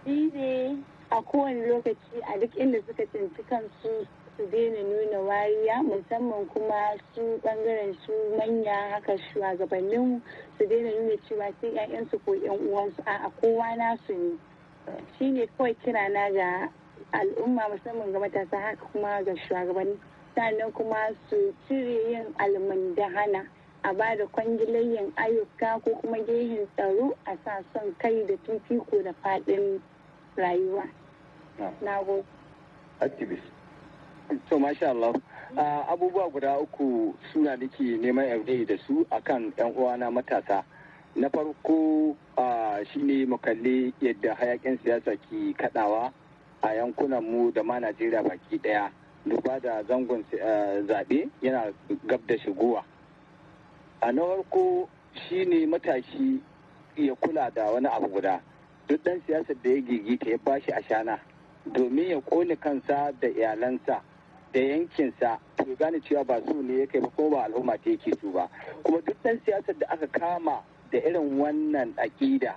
Shi 0.04 0.30
ne 0.34 0.78
a 1.10 1.22
kowane 1.22 1.66
lokaci 1.66 2.20
a 2.34 2.38
duk 2.38 2.54
inda 2.56 2.78
suka 2.86 3.04
cinci 3.12 3.42
kansu 3.48 4.06
su 4.36 4.46
daina 4.50 4.82
nuna 4.82 5.18
wariya 5.20 5.82
musamman 5.82 6.46
kuma 6.48 6.94
su 7.14 7.40
ɓangaren 7.42 7.96
su 8.06 8.12
manya 8.38 8.90
haka 8.92 9.16
shugabannin 9.18 10.20
su 10.58 10.66
daina 10.66 10.90
nuna 10.90 11.16
cewa 11.28 11.50
sai 11.60 11.70
'ya'yansu 11.74 12.18
ko 12.24 12.32
'yan 12.34 12.58
uwansu 12.68 13.02
a 13.06 13.30
kowa 13.40 13.76
nasu 13.76 14.12
ne. 14.14 14.38
Shi 15.18 15.30
ne 15.30 15.46
kawai 15.58 15.74
kirana 15.82 16.30
ga 16.32 16.68
al'umma 17.12 17.68
musamman 17.68 18.12
ga 18.12 18.18
matasa 18.20 18.56
haka 18.60 18.84
kuma 18.92 19.22
ga 19.24 19.34
shugabanni. 19.36 19.98
Sannan 20.36 20.70
kuma 20.72 21.08
su 21.30 21.54
cire 21.66 22.12
yin 22.12 22.26
almundahana 22.38 23.48
a 23.82 23.92
ba 23.94 24.16
da 24.16 24.26
kwangilayen 24.26 25.12
ayyuka 25.16 25.80
ko 25.84 25.90
kuma 26.00 26.18
gehen 26.18 26.68
tsaro 26.76 27.16
a 27.24 27.32
sa 27.44 27.62
son 27.72 27.94
kai 27.98 28.26
da 28.26 28.36
fifiko 28.44 29.02
da 29.02 29.12
faɗin 29.24 29.80
rayuwa. 30.36 30.84
Na 31.80 32.00
Activist. 33.00 33.42
To, 34.48 34.58
masha 34.58 34.90
Allah. 34.90 35.12
abubuwa 35.88 36.28
guda 36.30 36.58
uku 36.58 37.14
suna 37.32 37.56
da 37.56 37.66
ke 37.68 37.96
neman 37.96 38.28
yaudai 38.28 38.66
da 38.66 38.76
su 38.86 39.06
akan 39.10 39.52
'yan 39.56 39.72
uwana 39.72 40.10
matasa. 40.10 40.64
Na 41.14 41.28
farko 41.30 42.16
shine 42.92 43.24
mu 43.26 43.38
kalli 43.38 43.94
yadda 44.02 44.34
hayakin 44.34 44.78
siyasa 44.84 45.16
ke 45.16 45.54
kadawa 45.56 46.12
a 46.62 46.74
yankunan 46.74 47.24
mu 47.24 47.50
da 47.52 47.62
ma 47.62 47.78
Najeriya 47.80 48.22
baki 48.22 48.58
ɗaya. 48.58 48.90
Duba 49.26 49.60
da 49.60 49.82
zangon 49.82 50.24
zaɓe 50.86 51.28
yana 51.42 51.72
gab 52.06 52.20
da 52.26 52.36
shigowa. 52.38 52.82
A 54.00 54.12
na 54.12 54.22
farko 54.22 54.88
shi 55.14 55.44
ne 55.44 55.66
matashi 55.66 56.40
ya 56.96 57.14
kula 57.14 57.50
da 57.54 57.70
wani 57.72 57.86
abu 57.88 58.08
guda. 58.08 58.40
Duk 58.88 59.02
ɗan 59.04 59.20
siyasar 59.26 59.56
da 59.62 59.70
ya 59.70 59.80
gigita 59.80 60.30
ya 60.30 60.38
bashi 60.44 60.70
a 60.72 60.82
shana 60.82 61.18
domin 61.66 62.08
ya 62.10 62.20
ƙone 62.20 62.56
kansa 62.60 63.12
da 63.20 63.28
iyalansa 63.28 64.00
da 64.52 64.60
yankinsa. 64.60 65.38
To 65.56 65.74
gane 65.76 66.00
cewa 66.00 66.24
ba 66.24 66.40
su 66.46 66.62
ne 66.62 66.78
ya 66.80 66.86
kai 66.86 67.00
ba 67.00 67.08
kuma 67.16 67.36
ba 67.36 67.44
al'umma 67.48 67.76
ta 67.82 67.90
yake 67.90 68.14
su 68.20 68.30
ba. 68.32 68.48
Kuma 68.84 69.00
duk 69.02 69.16
ɗan 69.24 69.40
siyasar 69.44 69.74
da 69.78 69.86
aka 69.90 70.06
kama 70.06 70.62
da 70.92 70.98
irin 70.98 71.38
wannan 71.38 71.94
aƙida 71.96 72.54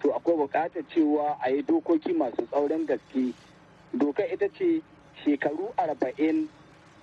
to 0.00 0.08
akwai 0.14 0.36
buƙatar 0.36 0.82
cewa 0.88 1.36
a 1.44 1.50
yi 1.50 1.62
dokoki 1.62 2.14
masu 2.16 2.46
tsaurin 2.48 2.86
gaske. 2.86 3.34
Doka 3.92 4.22
ita 4.32 4.48
ce 4.56 4.80
shekaru 5.24 5.72
arba'in 5.76 6.48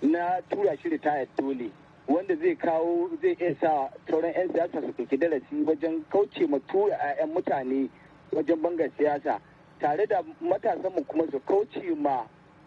na 0.02 0.42
tura 0.50 0.78
shi 0.78 0.90
ritayar 0.90 1.28
dole 1.38 1.72
wanda 2.08 2.36
zai 2.36 2.56
kawo 2.56 3.10
zai 3.22 3.34
iya 3.40 3.56
sa 3.62 3.90
sauran 4.10 4.34
'yan 4.34 4.50
siyasa 4.52 4.82
su 4.82 4.92
ɗauki 4.94 5.18
darasi 5.18 5.64
wajen 5.66 6.04
kauce 6.10 6.48
ma 6.48 6.60
tura 6.68 6.96
'ya'yan 6.98 7.30
mutane 7.34 7.90
wajen 8.32 8.62
bangar 8.62 8.90
siyasa 8.98 9.40
tare 9.80 10.06
da 10.08 10.22
matasanmu 10.42 11.04
kuma 11.08 11.24
su 11.32 11.40
kauce 11.40 11.96
ma 11.98 12.26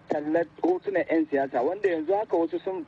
tallar 0.09 0.47
hotunan 0.63 1.05
'yan 1.11 1.27
siyasa 1.31 1.63
wanda 1.63 1.89
yanzu 1.89 2.13
haka 2.15 2.37
wasu 2.37 2.59
sun 2.65 2.87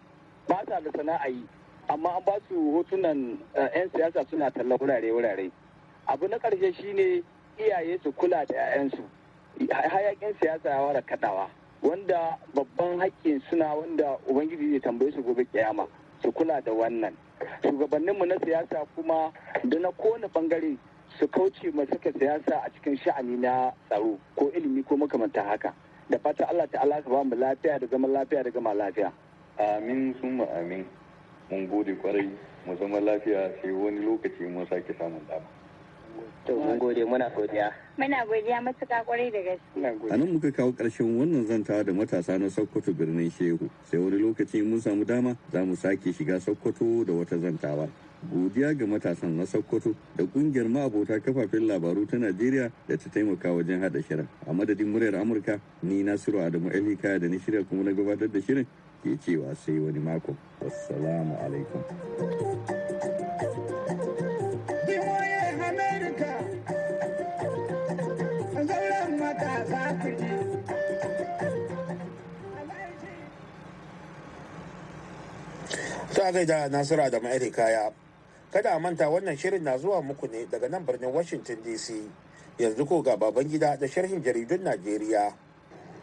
ba 0.48 0.62
sa 0.68 0.80
da 0.80 0.90
sana'a 0.90 1.28
yi 1.28 1.44
amma 1.88 2.16
an 2.16 2.22
ba 2.24 2.32
su 2.48 2.54
hotunan 2.74 3.38
'yan 3.54 3.90
siyasa 3.94 4.24
suna 4.30 4.50
tallar 4.50 4.78
wurare-wurare 4.78 5.50
abu 6.06 6.28
na 6.28 6.38
ƙarshe 6.38 6.72
shine 6.74 7.22
iyaye 7.58 7.98
su 8.02 8.12
kula 8.12 8.44
da 8.46 8.54
'ya'yansu 8.54 9.02
hayakin 9.70 10.34
siyasa 10.40 10.68
ya 10.70 10.80
wara 10.82 11.02
kaɗawa. 11.02 11.46
Wanda 11.82 12.38
babban 12.54 12.98
haƙƙin 13.00 13.42
suna 13.50 13.74
wanda 13.74 14.16
ubangiji 14.28 14.70
zai 14.70 14.80
tambaye 14.80 15.12
su 15.12 15.22
gobe 15.22 15.44
kiyama 15.44 15.86
su 16.22 16.32
kula 16.32 16.60
da 16.64 16.72
wannan. 16.72 17.14
Shugabanninmu 17.62 18.26
na 18.26 18.36
siyasa 18.38 18.86
kuma 18.94 19.32
da 19.64 19.78
na 19.78 19.90
kowane 19.92 20.26
ɓangare 20.28 20.76
su 21.18 21.26
kauce 21.28 21.70
ma 21.74 21.84
saka 21.86 22.12
siyasa 22.12 22.62
a 22.64 22.70
cikin 22.70 22.96
sha'ani 22.96 23.36
na 23.40 23.72
tsaro 23.88 24.18
ko 24.36 24.50
ilimi 24.54 24.82
ko 24.84 24.96
makamantan 24.96 25.46
haka. 25.46 25.72
Da 26.10 26.18
fata 26.18 26.46
Allah 26.48 26.66
ta'ala 26.68 27.02
ka 27.02 27.10
ba 27.10 27.24
mu 27.24 27.36
lafiya 27.36 27.78
da 27.80 27.86
zaman 27.86 28.12
lafiya 28.12 28.42
da 28.44 28.50
gama 28.50 28.74
lafiya. 28.74 29.12
Amin 29.58 30.14
summa 30.20 30.44
amin. 30.58 30.84
Mun 31.50 31.66
gode 31.68 31.96
ƙwarai. 32.02 32.28
Mu 32.66 32.76
zama 32.76 33.00
lafiya 33.00 33.50
sai 33.62 33.72
wani 33.72 34.00
lokaci 34.04 34.40
mun 34.48 34.66
sake 34.66 34.92
samun 34.98 35.20
dama. 35.28 35.46
To 36.46 36.52
mun 36.56 36.78
gode 36.78 37.04
muna 37.04 37.30
godiya. 37.30 37.72
Muna 37.98 38.24
godiya 38.26 38.60
matuƙa 38.62 39.04
ƙwarai 39.04 39.30
da 39.32 39.40
gaske. 39.42 40.10
a 40.12 40.16
nan 40.16 40.32
muka 40.32 40.50
kawo 40.52 40.72
ƙarshen 40.72 41.18
wannan 41.18 41.46
zantawa 41.46 41.84
da 41.84 41.92
matasa 41.92 42.38
na 42.38 42.48
sokoto 42.48 42.92
birnin 42.92 43.30
shehu. 43.30 43.68
Sai 43.90 43.98
wani 43.98 44.18
lokaci 44.18 44.62
mun 44.64 44.80
samu 44.80 45.04
dama 45.06 45.36
za 45.52 45.64
mu 45.64 45.74
sake 45.76 46.12
shiga 46.12 46.40
sokoto 46.40 47.04
da 47.04 47.12
wata 47.12 47.36
zantawa. 47.38 47.88
Godiya 48.32 48.76
ga 48.76 48.84
matasan 48.86 49.36
na 49.36 49.44
sokoto 49.44 49.94
da 50.16 50.24
ƙungiyar 50.24 50.68
ma'abota 50.68 51.20
kafafen 51.20 51.66
labaru 51.66 52.06
ta 52.08 52.16
najeriya 52.18 52.70
da 52.86 52.96
ta 52.96 53.08
taimaka 53.10 53.48
wajen 53.48 53.80
hada 53.80 54.02
shirin. 54.02 54.28
A 54.46 54.52
madadin 54.52 54.92
muryar 54.92 55.14
amurka 55.20 55.60
ni 55.82 56.02
nasiru 56.02 56.40
adamu 56.44 56.70
elhika 56.70 57.18
da 57.18 57.26
ni 57.28 57.38
shirya 57.38 57.64
kuma 57.68 57.84
na 57.84 57.92
gabatar 57.92 58.28
da 58.30 58.40
shirin 58.40 58.66
ke 59.02 59.16
cewa 59.24 59.56
sai 59.56 59.78
wani 59.78 59.98
mako. 60.00 60.36
Assalamu 60.60 61.32
alaikum. 61.40 62.79
Ta 76.20 76.28
gaida 76.32 76.68
nasira 76.68 77.08
da 77.10 77.16
ma'airi 77.20 77.48
kaya 77.50 77.88
kada 78.52 78.70
a 78.76 78.78
manta 78.78 79.08
wannan 79.08 79.36
shirin 79.40 79.64
na 79.64 79.78
zuwa 79.80 80.02
muku 80.04 80.26
ne 80.28 80.44
daga 80.50 80.68
nan 80.68 80.84
birnin 80.84 81.08
washington 81.12 81.56
dc 81.64 81.96
yanzu 82.60 82.84
ko 82.86 83.00
ga 83.02 83.16
baban 83.16 83.48
gida 83.48 83.76
da 83.80 83.88
sharhin 83.88 84.20
jaridun 84.22 84.60
najeriya. 84.62 85.32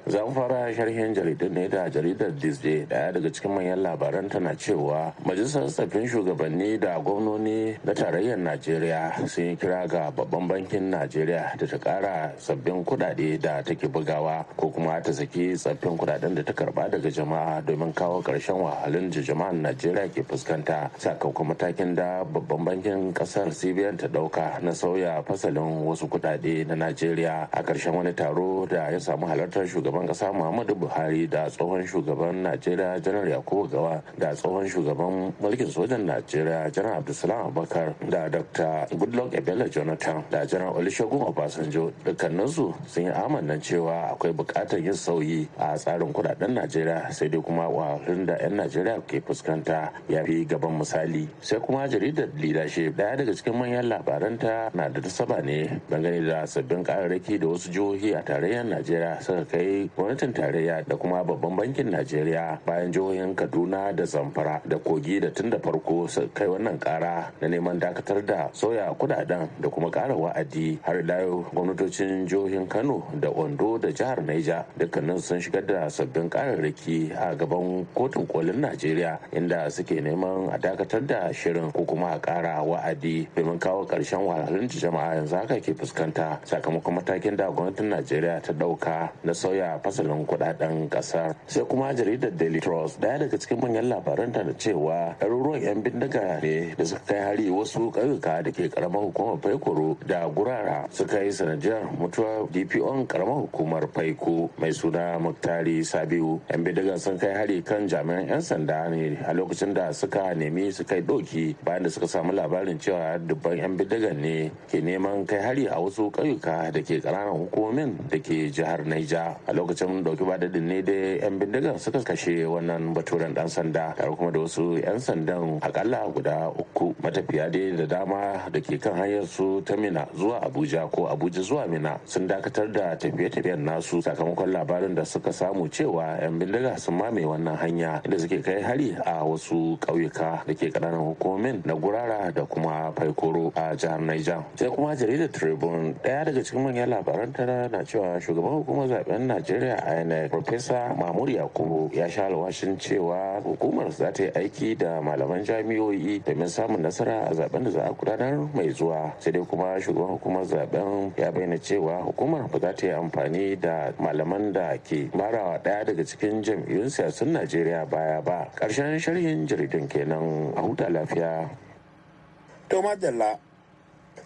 Za 0.08 0.24
mu 0.26 0.32
fara 0.32 0.72
sharhin 0.74 1.14
jaridun 1.14 1.52
ne 1.54 1.68
da 1.68 1.90
jaridar 1.90 2.32
disney. 2.40 2.86
Daya 2.88 3.12
daga 3.14 3.30
cikin 3.30 3.52
manyan 3.52 3.84
labaran 3.84 4.30
tana 4.30 4.56
cewa 4.56 5.12
majalisar 5.26 5.68
tsaffin 5.68 6.08
shugabanni 6.08 6.80
da 6.80 6.96
gwamnoni 7.00 7.76
na 7.84 7.94
tarayyar 7.94 8.38
najeriya 8.40 9.28
sun 9.28 9.44
yi 9.52 9.56
kira 9.56 9.84
ga 9.88 10.12
babban 10.12 10.48
bankin 10.48 10.90
najeriya 10.92 11.58
da 11.60 11.66
ta 11.68 11.78
kara 11.78 12.32
sabbin 12.38 12.86
kudade 12.86 13.36
da 13.42 13.62
take 13.62 13.88
bugawa 13.92 14.46
ko 14.56 14.70
kuma 14.72 15.02
ta 15.04 15.12
saki 15.12 15.54
tsaffin 15.60 15.98
kuɗaɗen 15.98 16.36
da 16.36 16.44
ta 16.44 16.54
karɓa 16.54 16.90
daga 16.90 17.10
jama'a 17.10 17.62
domin 17.62 17.94
kawo 17.94 18.22
ƙarshen 18.24 18.56
wahalun 18.64 19.10
da 19.12 19.20
jama'ar 19.22 19.54
najeriya 19.54 20.08
ke 20.14 20.24
fuskanta. 20.24 20.90
Sakamakon 20.98 21.48
matakin 21.52 21.96
da 21.96 22.24
babban 22.24 22.64
bankin 22.66 23.14
ƙasar 23.14 23.52
cbn 23.52 23.98
ta 23.98 24.08
ɗauka 24.08 24.62
na 24.64 24.72
sauya 24.72 25.20
fasalin 25.24 25.84
wasu 25.84 26.08
kudade 26.08 26.64
na 26.68 26.76
najeriya 26.76 27.48
a 27.52 27.64
ƙarshen 27.64 27.94
wani 27.94 28.14
taro 28.14 28.66
da 28.66 28.88
ya 28.90 29.00
samu 29.00 29.28
halartar 29.28 29.68
shugaban 29.68 29.97
shugaban 29.98 30.08
kasa 30.08 30.30
muhammadu 30.34 30.76
buhari 30.78 31.28
da 31.28 31.50
tsohon 31.50 31.82
shugaban 31.88 32.44
najeriya 32.46 33.02
janar 33.02 33.26
yakubu 33.28 33.68
gawa 33.68 34.02
da 34.18 34.30
tsohon 34.34 34.70
shugaban 34.70 35.34
mulkin 35.42 35.66
sojan 35.70 36.06
najeriya 36.06 36.70
janar 36.72 37.02
abdulsalam 37.02 37.50
abubakar 37.50 37.96
da 38.10 38.30
dr 38.30 38.86
goodluck 38.98 39.34
ebele 39.34 39.66
jonathan 39.70 40.22
da 40.30 40.46
janar 40.46 40.70
olusegun 40.78 41.22
obasanjo 41.26 41.90
dukkaninsu 42.06 42.74
sun 42.86 43.04
yi 43.04 43.10
amannan 43.12 43.58
cewa 43.62 44.14
akwai 44.14 44.34
buƙatar 44.34 44.78
yin 44.84 44.94
sauyi 44.94 45.48
a 45.58 45.74
tsarin 45.78 46.14
kuɗaɗen 46.14 46.54
najeriya 46.54 47.10
sai 47.12 47.30
dai 47.30 47.42
kuma 47.42 47.66
wahalun 47.68 48.26
da 48.26 48.38
'yan 48.38 48.54
najeriya 48.56 49.02
ke 49.08 49.18
fuskanta 49.26 49.90
ya 50.10 50.22
fi 50.24 50.46
gaban 50.46 50.78
misali. 50.78 51.26
Sai 51.42 51.58
kuma 51.60 51.88
jaridar 51.90 52.30
leadership 52.38 52.94
ɗaya 52.96 53.18
daga 53.18 53.34
cikin 53.34 53.54
manyan 53.58 53.90
labaranta 53.90 54.70
na 54.74 54.90
da 54.90 55.02
saba 55.10 55.42
ne 55.42 55.82
dangane 55.90 56.22
da 56.28 56.46
sabbin 56.46 56.84
kararraki 56.84 57.40
da 57.40 57.48
wasu 57.48 57.72
jihohi 57.72 58.14
a 58.16 58.22
tarayyar 58.22 58.66
najeriya 58.66 59.22
suka 59.24 59.46
kai 59.46 59.87
gwamnatin 59.96 60.34
tarayya 60.34 60.84
da 60.88 60.96
kuma 60.98 61.24
babban 61.24 61.56
bankin 61.56 61.92
najeriya 61.92 62.60
bayan 62.66 62.92
jihohin 62.92 63.36
kaduna 63.36 63.94
da 63.96 64.04
zamfara 64.04 64.62
da 64.68 64.78
kogi 64.78 65.20
da 65.22 65.30
tun 65.30 65.50
da 65.50 65.58
farko 65.60 66.08
su 66.08 66.28
kai 66.34 66.48
wannan 66.48 66.80
kara 66.80 67.32
na 67.42 67.48
neman 67.48 67.80
dakatar 67.80 68.26
da 68.26 68.50
sauya 68.54 68.90
kuɗaɗen 68.98 69.48
da 69.62 69.70
kuma 69.70 69.92
kara 69.92 70.16
wa'adi. 70.16 70.80
Har 70.82 71.02
layo 71.04 71.46
gwamnatocin 71.54 72.28
jihohin 72.28 72.68
kano 72.68 73.04
da 73.20 73.30
ondo 73.30 73.78
da 73.78 73.90
jihar 73.92 74.22
naija 74.26 74.66
dukkanin 74.80 75.20
sun 75.22 75.40
shigar 75.42 75.66
da 75.66 75.90
sabbin 75.90 76.30
kararraki 76.30 77.12
a 77.14 77.36
gaban 77.36 77.86
kotun 77.96 78.26
kolin 78.28 78.62
najeriya 78.62 79.20
inda 79.34 79.70
suke 79.70 80.02
neman 80.02 80.50
a 80.54 80.58
dakatar 80.58 81.06
da 81.06 81.30
shirin 81.34 81.72
ko 81.74 81.86
kuma 81.86 82.16
a 82.16 82.20
kara 82.20 82.64
wa'adi 82.64 83.28
domin 83.36 83.60
kawo 83.60 83.86
ƙarshen 83.86 84.26
wahalhalun 84.26 84.68
jama'a 84.68 85.16
yanzu 85.16 85.36
haka 85.36 85.60
ke 85.60 85.74
fuskanta 85.74 86.40
sakamakon 86.46 86.96
matakin 86.98 87.36
da 87.38 87.50
gwamnatin 87.52 87.90
najeriya 87.90 88.42
ta 88.42 88.54
ɗauka 88.54 89.10
na 89.24 89.34
sauya 89.34 89.77
fasalin 89.80 90.26
kuɗaɗen 90.26 90.90
ƙasar 90.90 91.36
sai 91.48 91.64
kuma 91.66 91.94
jaridar 91.94 92.32
daily 92.38 92.60
trust 92.60 93.00
ɗaya 93.02 93.20
daga 93.20 93.38
cikin 93.38 93.60
manyan 93.62 93.90
labaran 93.90 94.32
da 94.32 94.44
cewa 94.58 95.16
ɗaruruwan 95.20 95.62
'yan 95.62 95.82
bindiga 95.84 96.40
ne 96.42 96.74
da 96.78 96.84
suka 96.86 97.02
kai 97.08 97.20
hari 97.22 97.50
wasu 97.50 97.92
ƙauyuka 97.92 98.44
da 98.44 98.52
ke 98.52 98.70
karamar 98.70 99.02
hukumar 99.10 99.38
faikoro 99.42 99.98
da 100.06 100.28
gurara 100.30 100.88
suka 100.92 101.24
yi 101.24 101.32
sanadiyar 101.32 101.84
mutuwar 102.00 102.48
dpo 102.52 103.06
karamar 103.08 103.46
hukumar 103.48 103.88
faiko 103.94 104.50
mai 104.58 104.72
suna 104.72 105.18
muktari 105.20 105.84
sabiu. 105.84 106.40
'yan 106.50 106.64
bindigan 106.64 107.00
sun 107.00 107.18
kai 107.18 107.34
hari 107.34 107.62
kan 107.62 107.88
jami'an 107.88 108.28
'yan 108.28 108.42
sanda 108.42 108.88
ne 108.90 109.18
a 109.26 109.34
lokacin 109.34 109.74
da 109.74 109.92
suka 109.92 110.34
nemi 110.36 110.72
su 110.72 110.84
kai 110.84 111.02
doki 111.02 111.56
bayan 111.64 111.84
da 111.84 111.90
suka 111.90 112.08
samu 112.08 112.32
labarin 112.34 112.80
cewa 112.80 113.18
dubban 113.20 113.58
'yan 113.58 113.74
bindigan 113.78 114.18
ne 114.22 114.52
ke 114.70 114.82
neman 114.82 115.26
kai 115.26 115.42
hari 115.42 115.66
a 115.68 115.76
wasu 115.80 116.10
ƙauyuka 116.12 116.72
da 116.72 116.80
ke 116.82 117.00
ƙananan 117.02 117.38
hukumomin 117.48 117.92
da 118.10 118.18
ke 118.20 118.50
jihar 118.52 118.84
naija 118.86 119.36
lokacin 119.58 120.04
ɗauki 120.06 120.24
badadin 120.24 120.68
ne 120.70 120.82
da 120.86 120.94
'yan 120.94 121.40
bindigan 121.40 121.78
suka 121.82 122.00
kashe 122.06 122.46
wannan 122.46 122.94
baturen 122.94 123.34
dan 123.34 123.50
sanda 123.50 123.94
tare 123.98 124.14
kuma 124.16 124.32
da 124.32 124.40
wasu 124.46 124.78
'yan 124.78 125.00
sandan 125.02 125.58
akalla 125.66 126.06
guda 126.14 126.50
uku 126.54 126.94
matafiya 127.04 127.50
dai 127.50 127.74
da 127.76 127.86
dama 127.90 128.38
da 128.54 128.60
ke 128.62 128.78
kan 128.78 128.94
hanyar 128.94 129.26
su 129.26 129.62
ta 129.66 129.76
mina 129.76 130.06
zuwa 130.14 130.40
abuja 130.46 130.86
ko 130.94 131.10
abuja 131.10 131.42
zuwa 131.42 131.66
mina 131.68 131.98
sun 132.06 132.28
dakatar 132.30 132.70
da 132.72 132.94
tafiye-tafiyen 132.96 133.66
nasu 133.66 133.98
sakamakon 134.02 134.54
labarin 134.54 134.94
da 134.96 135.02
suka 135.04 135.34
samu 135.34 135.66
cewa 135.68 136.22
'yan 136.22 136.38
bindiga 136.40 136.78
sun 136.78 136.96
mame 137.02 137.26
wannan 137.26 137.58
hanya 137.58 137.98
inda 138.06 138.20
suke 138.22 138.40
kai 138.46 138.62
hari 138.62 138.94
a 139.06 139.26
wasu 139.26 139.74
ƙauyuka 139.82 140.46
da 140.46 140.54
ke 140.54 140.70
ƙananan 140.70 141.02
hukumomin 141.18 141.66
na 141.66 141.74
gurara 141.74 142.30
da 142.32 142.46
kuma 142.46 142.94
faikoro 142.94 143.50
a 143.58 143.74
jihar 143.76 143.98
Niger. 144.00 144.44
sai 144.56 144.70
kuma 144.70 144.94
jaridar 144.96 145.32
tribune 145.34 145.96
ɗaya 146.06 146.26
daga 146.30 146.40
cikin 146.46 146.62
manyan 146.64 146.90
labaran 146.94 147.34
tana 147.34 147.68
na 147.68 147.82
cewa 147.84 148.22
shugaban 148.22 148.62
hukumar 148.62 148.86
zaɓen 148.88 149.26
najeriya 149.28 149.47
inec 149.50 150.30
profesa 150.32 150.94
mahmud 150.98 151.30
yakubu 151.30 151.90
ya 151.94 152.10
sha 152.10 152.26
alwashin 152.26 152.78
cewa 152.78 153.40
hukumar 153.44 153.92
za 153.92 154.12
ta 154.12 154.24
yi 154.24 154.32
aiki 154.36 154.76
da 154.76 155.02
malaman 155.02 155.44
jami'o'i 155.44 156.20
domin 156.20 156.48
samun 156.48 156.82
nasara 156.82 157.28
a 157.30 157.34
zaɓen 157.34 157.64
da 157.64 157.70
za 157.72 157.82
a 157.88 157.92
gudanar 157.94 158.36
mai 158.54 158.70
zuwa. 158.72 159.14
Sai 159.20 159.32
dai 159.32 159.46
kuma 159.46 159.80
shugaban 159.80 160.18
hukumar 160.20 160.44
zaɓen 160.44 161.12
ya 161.18 161.32
bayyana 161.32 161.58
cewa 161.58 162.02
hukumar 162.04 162.48
ba 162.52 162.60
za 162.60 162.74
ta 162.74 162.88
yi 162.88 162.94
amfani 162.94 163.56
da 163.60 163.92
malaman 164.00 164.52
da 164.54 164.78
ke 164.78 165.10
marawa 165.14 165.58
ɗaya 165.64 165.86
daga 165.86 166.04
cikin 166.04 166.44
jam'iyyun 166.44 166.90
siyasun 166.90 167.32
najeriya 167.34 167.86
baya 167.90 168.22
ba. 168.22 168.48
Karshen 168.56 169.00
sharhin 169.00 169.48
jaridun 169.48 169.88
kenan. 169.88 170.54
A 170.58 170.62
huta 170.62 170.90
lafiya. 170.90 171.50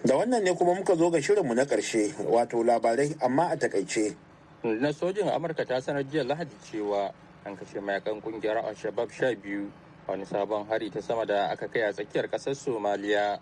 Da 0.03 0.15
wannan 0.17 0.41
ne 0.43 0.53
kuma 0.55 0.73
muka 0.73 0.95
zo 0.95 1.09
ga 1.11 1.21
shirinmu 1.21 1.53
na 1.53 1.63
ƙarshe 1.65 2.09
wato 2.25 2.63
labarai 2.63 3.13
amma 3.21 3.49
a 3.53 3.55
taƙaice. 3.57 4.15
Na 4.63 4.93
sojin 4.93 5.25
amurka 5.29 5.65
ta 5.65 5.81
sanar 5.81 6.03
jiya 6.05 6.21
lahadi 6.23 6.53
cewa 6.61 7.09
an 7.45 7.57
kashe 7.57 7.81
mayaƙan 7.81 8.21
ƙungiyar 8.21 8.61
al-shabab 8.63 9.09
sha 9.11 9.33
biyu 9.35 9.71
wani 10.07 10.25
sabon 10.25 10.67
hari 10.67 10.89
ta 10.91 11.01
sama 11.01 11.25
da 11.25 11.49
aka 11.49 11.67
kai 11.67 11.81
a 11.81 11.93
tsakiyar 11.93 12.29
ƙasar 12.29 12.53
somaliya. 12.55 13.39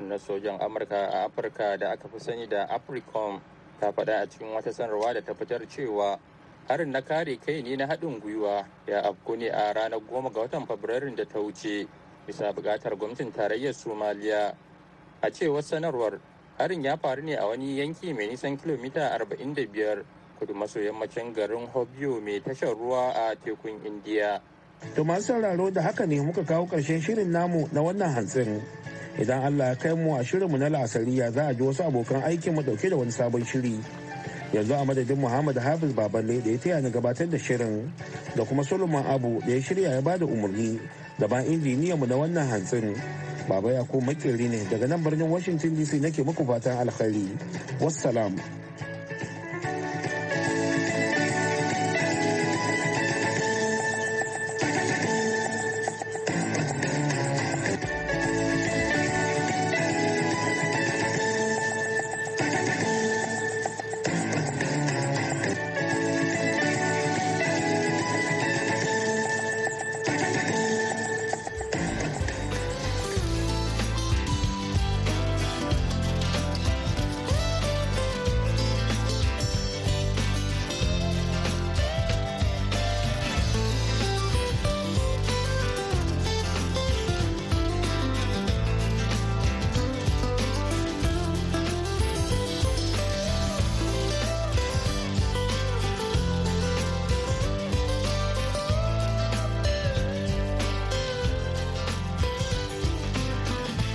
Na 0.00 0.16
sojan 0.18 0.58
amurka 0.60 1.08
a 1.12 1.28
afirka 1.28 1.76
da 1.78 1.92
aka 1.92 2.08
fi 2.08 2.18
sani 2.18 2.46
da 2.46 2.66
africom 2.68 3.40
ta 3.80 3.92
faɗa 3.92 4.22
a 4.22 4.26
cikin 4.26 4.48
wata 4.54 4.72
sanarwa 4.72 5.12
da 5.12 5.20
ta 5.20 5.34
fitar 5.34 5.60
cewa 5.68 6.18
harin 6.68 6.90
na 6.90 7.00
kare 7.02 7.36
kai 7.36 7.60
ne 7.62 7.76
na 7.76 7.86
haɗin 7.86 8.20
gwiwa 8.20 8.64
ya 8.86 9.02
afku 9.02 9.36
ne 9.36 9.48
a 9.48 9.72
ranar 9.74 10.00
goma 10.00 10.30
ga 10.32 10.40
watan 10.40 10.66
fabrairun 10.66 11.14
da 11.16 11.24
ta 11.24 11.38
wuce 11.38 11.86
bisa 12.26 12.52
buƙatar 12.52 12.96
gwamnatin 12.96 13.32
tarayyar 13.32 13.74
somaliya. 13.74 14.54
A 15.22 15.30
cewar 15.30 15.62
sanarwar 15.62 16.18
harin 16.58 16.82
ya 16.84 16.96
faru 16.96 17.22
ne 17.22 17.34
a 17.36 17.44
wani 17.46 17.76
yanki 17.76 18.14
mai 18.14 18.26
nisan 18.26 18.56
kilomita 18.56 19.12
45 19.20 20.04
kudu 20.38 20.54
maso 20.54 20.80
yammacin 20.80 21.32
garin 21.34 21.66
hobyo 21.72 22.20
mai 22.20 22.40
tashar 22.40 22.74
ruwa 22.76 23.10
a 23.12 23.34
tekun 23.36 23.80
indiya. 23.84 24.40
To 24.94 25.04
masu 25.04 25.22
sauraro 25.32 25.70
da 25.72 25.82
haka 25.82 26.06
ne 26.06 26.20
muka 26.20 26.44
kawo 26.44 26.66
ƙarshen 26.68 27.00
shirin 27.00 27.30
namu 27.32 27.68
na 27.72 27.80
wannan 27.82 28.12
hantsin. 28.14 28.60
Idan 29.18 29.44
allah 29.44 29.68
ya 29.72 29.74
kai 29.74 29.94
mu 29.96 30.14
a 30.14 30.20
shirinmu 30.24 30.58
na 30.58 30.68
la'asariya 30.68 31.32
za 31.32 31.46
a 31.48 31.54
ji 31.54 31.62
wasu 31.64 31.82
abokan 31.88 32.22
aikin 32.22 32.54
mu 32.54 32.60
ɗauke 32.62 32.90
da 32.90 32.96
wani 32.96 33.10
sabon 33.10 33.44
shiri. 33.44 33.80
Yanzu 34.52 34.74
a 34.76 34.84
madadin 34.84 35.16
muhammad 35.18 35.56
hafiz 35.56 35.92
baballe 35.96 36.42
da 36.44 36.50
ya 36.50 36.58
taya 36.58 36.80
ni 36.82 36.90
gabatar 36.90 37.28
da 37.30 37.38
shirin 37.38 37.90
da 38.36 38.44
kuma 38.44 38.62
solomon 38.64 39.04
abu 39.06 39.40
da 39.40 39.52
ya 39.56 39.60
shirya 39.60 39.90
ya 39.96 40.00
ba 40.02 40.18
da 40.18 40.26
umarni 40.26 40.78
da 41.18 41.26
ban 41.26 41.44
injiniyanmu 41.44 42.04
na 42.06 42.16
wannan 42.16 42.44
hantsin. 42.48 42.92
Baba 43.48 43.72
ya 43.72 43.84
ko 43.84 44.00
makeri 44.00 44.48
ne 44.50 44.64
daga 44.70 44.86
nan 44.86 45.00
birnin 45.02 45.30
washington 45.30 45.72
dc 45.76 45.96
nake 46.00 46.20
muku 46.22 46.44
fatan 46.44 46.76
alkhairi. 46.84 47.32
Wassalam. 47.80 48.36